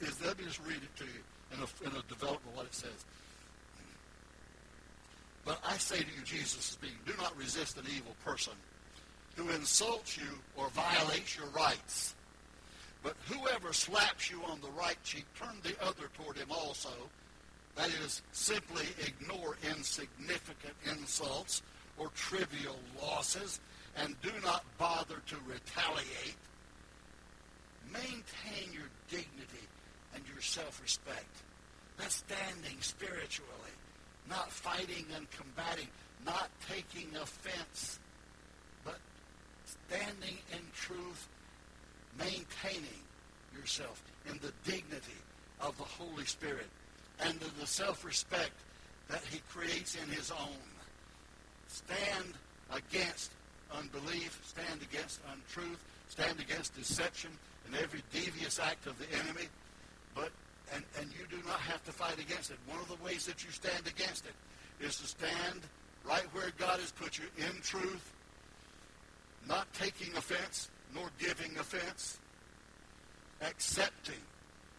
is 0.00 0.20
let 0.24 0.38
me 0.38 0.44
just 0.44 0.60
read 0.66 0.78
it 0.78 0.94
to 1.00 1.04
you 1.04 1.22
in 1.52 1.58
a, 1.58 1.68
in 1.88 1.96
a 1.96 2.02
development 2.06 2.52
of 2.52 2.56
what 2.56 2.66
it 2.66 2.74
says. 2.74 3.04
But 5.44 5.58
I 5.66 5.78
say 5.78 5.98
to 5.98 6.04
you, 6.04 6.22
Jesus 6.24 6.58
is 6.58 6.64
speaking, 6.64 6.98
do 7.06 7.14
not 7.16 7.36
resist 7.36 7.78
an 7.78 7.84
evil 7.88 8.14
person 8.24 8.52
who 9.40 9.50
insults 9.54 10.16
you 10.18 10.38
or 10.56 10.68
violates 10.70 11.36
your 11.36 11.46
rights. 11.48 12.14
But 13.02 13.16
whoever 13.26 13.72
slaps 13.72 14.30
you 14.30 14.42
on 14.44 14.60
the 14.60 14.70
right 14.70 15.02
cheek, 15.04 15.24
turn 15.38 15.56
the 15.62 15.74
other 15.82 16.10
toward 16.14 16.36
him 16.36 16.48
also. 16.50 16.90
That 17.76 17.88
is, 18.04 18.20
simply 18.32 18.84
ignore 19.06 19.56
insignificant 19.74 20.74
insults 20.90 21.62
or 21.96 22.08
trivial 22.14 22.78
losses 23.00 23.60
and 23.96 24.20
do 24.20 24.32
not 24.44 24.64
bother 24.76 25.16
to 25.26 25.36
retaliate. 25.46 26.36
Maintain 27.90 28.72
your 28.72 28.90
dignity 29.08 29.66
and 30.14 30.22
your 30.30 30.42
self-respect. 30.42 31.42
That's 31.96 32.16
standing 32.16 32.76
spiritually, 32.80 33.74
not 34.28 34.52
fighting 34.52 35.06
and 35.16 35.26
combating, 35.30 35.88
not 36.26 36.50
taking 36.68 37.16
offense 37.16 37.98
standing 39.86 40.36
in 40.52 40.60
truth, 40.74 41.28
maintaining 42.18 43.02
yourself 43.56 44.02
in 44.28 44.38
the 44.38 44.52
dignity 44.64 45.20
of 45.60 45.76
the 45.78 45.84
Holy 45.84 46.24
Spirit 46.24 46.68
and 47.20 47.34
in 47.34 47.60
the 47.60 47.66
self-respect 47.66 48.52
that 49.08 49.22
he 49.30 49.40
creates 49.50 49.96
in 49.96 50.08
his 50.10 50.30
own. 50.30 50.62
Stand 51.68 52.34
against 52.72 53.32
unbelief, 53.76 54.40
stand 54.44 54.80
against 54.82 55.20
untruth, 55.32 55.82
stand 56.08 56.40
against 56.40 56.74
deception 56.74 57.30
and 57.66 57.76
every 57.76 58.02
devious 58.12 58.58
act 58.58 58.86
of 58.86 58.98
the 58.98 59.06
enemy. 59.22 59.46
But 60.14 60.30
and, 60.74 60.84
and 61.00 61.10
you 61.10 61.26
do 61.28 61.42
not 61.46 61.60
have 61.60 61.84
to 61.84 61.92
fight 61.92 62.18
against 62.20 62.50
it. 62.50 62.58
One 62.66 62.78
of 62.78 62.88
the 62.88 63.02
ways 63.04 63.26
that 63.26 63.44
you 63.44 63.50
stand 63.50 63.86
against 63.86 64.24
it 64.26 64.34
is 64.84 64.96
to 64.98 65.06
stand 65.06 65.60
right 66.04 66.26
where 66.32 66.50
God 66.58 66.80
has 66.80 66.92
put 66.92 67.18
you 67.18 67.24
in 67.38 67.60
truth, 67.62 68.12
not 69.48 69.72
taking 69.74 70.14
offense 70.16 70.70
nor 70.94 71.08
giving 71.18 71.56
offense, 71.58 72.18
accepting 73.42 74.20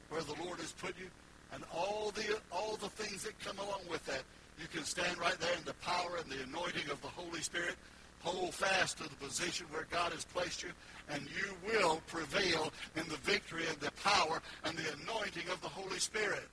where 0.10 0.22
the 0.22 0.36
Lord 0.44 0.60
has 0.60 0.74
put 0.74 0.98
you, 1.00 1.08
and 1.54 1.64
all 1.74 2.12
the 2.12 2.38
all 2.52 2.78
the 2.78 2.90
things 2.90 3.24
that 3.24 3.40
come 3.40 3.58
along 3.60 3.82
with 3.90 4.06
that. 4.06 4.24
You 4.60 4.68
can 4.68 4.84
stand 4.84 5.18
right 5.18 5.40
there 5.40 5.58
in 5.58 5.64
the 5.64 5.74
power 5.76 6.18
and 6.22 6.32
the 6.32 6.44
anointing 6.44 6.92
of 6.92 7.02
the 7.02 7.08
Holy 7.08 7.42
Spirit. 7.42 7.76
Hold 8.20 8.54
fast 8.54 8.98
to 8.98 9.04
the 9.04 9.16
position 9.16 9.66
where 9.72 9.88
God 9.90 10.12
has 10.12 10.24
placed 10.26 10.62
you, 10.62 10.70
and 11.10 11.24
you 11.24 11.56
will 11.66 12.02
prevail 12.06 12.72
in 12.96 13.08
the 13.08 13.18
victory 13.18 13.64
and 13.68 13.80
the 13.80 13.92
power 14.04 14.42
and 14.64 14.78
the 14.78 14.94
anointing 15.02 15.50
of 15.52 15.60
the 15.62 15.68
Holy 15.68 15.98
Spirit. 15.98 16.48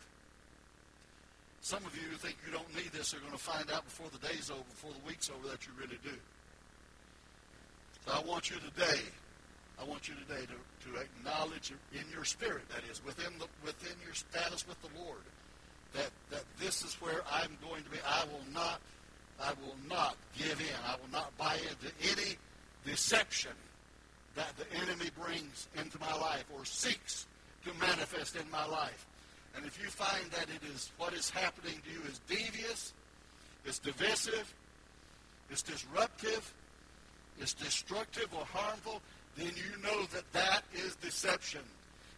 Some 1.61 1.84
of 1.84 1.94
you 1.94 2.09
who 2.09 2.16
think 2.16 2.36
you 2.46 2.52
don't 2.52 2.74
need 2.74 2.90
this 2.92 3.12
are 3.12 3.18
going 3.18 3.32
to 3.32 3.38
find 3.38 3.70
out 3.70 3.84
before 3.84 4.06
the 4.11 4.26
day's 4.26 4.50
over, 4.50 4.62
before 4.70 4.92
the 4.92 5.06
week's 5.06 5.28
over, 5.28 5.48
that 5.48 5.66
you 5.66 5.72
really 5.78 5.98
do. 6.02 6.16
So 8.09 8.14
I 8.14 8.20
want 8.26 8.48
you 8.48 8.56
today 8.56 9.00
I 9.80 9.84
want 9.84 10.09
you 10.09 10.14
today 10.14 10.40
to, 10.46 10.90
to 10.90 10.98
acknowledge 10.98 11.72
in 11.92 12.11
your 12.11 12.24
spirit, 12.24 12.68
that 12.70 12.82
is, 12.90 13.04
within 13.04 13.38
the 13.38 13.46
within 13.64 13.96
your 14.04 14.14
status 14.14 14.66
with 14.66 14.80
the 14.82 14.88
Lord, 14.98 15.20
that 15.92 16.11
that 16.30 16.44
this 16.59 16.82
is 16.84 16.94
where 17.00 17.20
I'm 17.30 17.56
going 17.68 17.84
to 17.84 17.90
be. 17.90 17.98
I 18.06 18.24
will 18.24 18.44
not 18.52 18.80
I 19.40 19.52
will 19.62 19.76
not 19.88 20.16
give 20.36 20.59
in. 20.59 20.76
I 20.86 20.96
will 20.96 21.12
not 21.12 21.36
buy 21.36 21.56
into 21.56 21.94
any 22.02 22.36
deception 22.86 23.52
that 24.36 24.52
the 24.56 24.64
enemy 24.82 25.11
brings 25.22 25.68
into 25.76 25.98
my 26.00 26.14
life 26.14 26.44
or 26.56 26.64
seeks 26.64 27.26
to 27.64 27.70
manifest 27.78 28.36
in 28.36 28.50
my 28.50 28.64
life. 28.64 29.06
And 29.54 29.66
if 29.66 29.80
you 29.82 29.88
find 29.88 30.30
that 30.30 30.44
it 30.44 30.66
is 30.74 30.90
what 30.96 31.12
is 31.12 31.28
happening 31.28 31.74
to 31.84 31.90
you 31.92 32.00
is 32.09 32.20
devious, 32.26 32.94
it's 33.66 33.78
divisive, 33.78 34.54
it's 35.50 35.62
disruptive, 35.62 36.54
it's 37.41 37.55
destructive 37.55 38.28
or 38.32 38.45
harmful, 38.45 39.01
then 39.36 39.53
you 39.57 39.82
know 39.82 40.05
that 40.12 40.30
that 40.32 40.62
is 40.74 40.97
deception. 40.97 41.62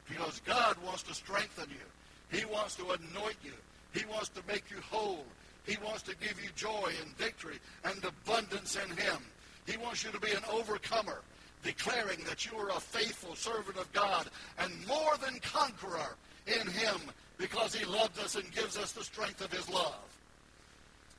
Because 0.09 0.41
God 0.45 0.77
wants 0.85 1.03
to 1.05 1.15
strengthen 1.15 1.69
you. 1.71 2.37
He 2.37 2.45
wants 2.45 2.77
to 2.77 2.85
anoint 2.85 3.37
you. 3.45 3.53
He 3.93 4.05
wants 4.07 4.29
to 4.31 4.43
make 4.49 4.71
you 4.71 4.79
whole. 4.81 5.25
He 5.67 5.77
wants 5.85 6.03
to 6.03 6.17
give 6.17 6.43
you 6.43 6.51
joy 6.57 6.93
and 7.03 7.17
victory 7.17 7.59
and 7.85 8.03
abundance 8.05 8.77
in 8.77 8.97
Him. 8.97 9.19
He 9.67 9.77
wants 9.77 10.05
you 10.05 10.11
to 10.11 10.21
be 10.21 10.33
an 10.33 10.43
overcomer, 10.51 11.21
declaring 11.63 12.19
that 12.27 12.47
you 12.47 12.57
are 12.59 12.71
a 12.71 12.81
faithful 12.81 13.35
servant 13.35 13.77
of 13.77 13.93
God 13.93 14.29
and 14.59 14.73
more 14.87 15.17
than 15.25 15.39
conqueror 15.41 16.17
in 16.47 16.67
Him 16.69 17.01
because 17.39 17.75
He 17.75 17.85
loves 17.85 18.19
us 18.19 18.37
and 18.37 18.51
gives 18.53 18.77
us 18.77 18.93
the 18.93 19.05
strength 19.05 19.41
of 19.41 19.53
His 19.53 19.69
love. 19.69 19.95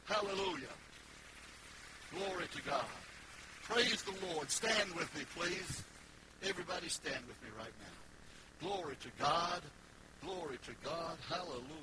Hallelujah. 0.05 0.67
Glory 2.13 2.45
to 2.53 2.61
God. 2.63 2.83
Praise 3.71 4.01
the 4.03 4.13
Lord. 4.27 4.51
Stand 4.51 4.91
with 4.95 5.07
me, 5.15 5.23
please. 5.33 5.83
Everybody 6.43 6.89
stand 6.89 7.23
with 7.25 7.41
me 7.41 7.49
right 7.57 7.71
now. 7.79 8.67
Glory 8.67 8.97
to 8.99 9.07
God. 9.17 9.61
Glory 10.21 10.57
to 10.65 10.71
God. 10.83 11.15
Hallelujah. 11.29 11.81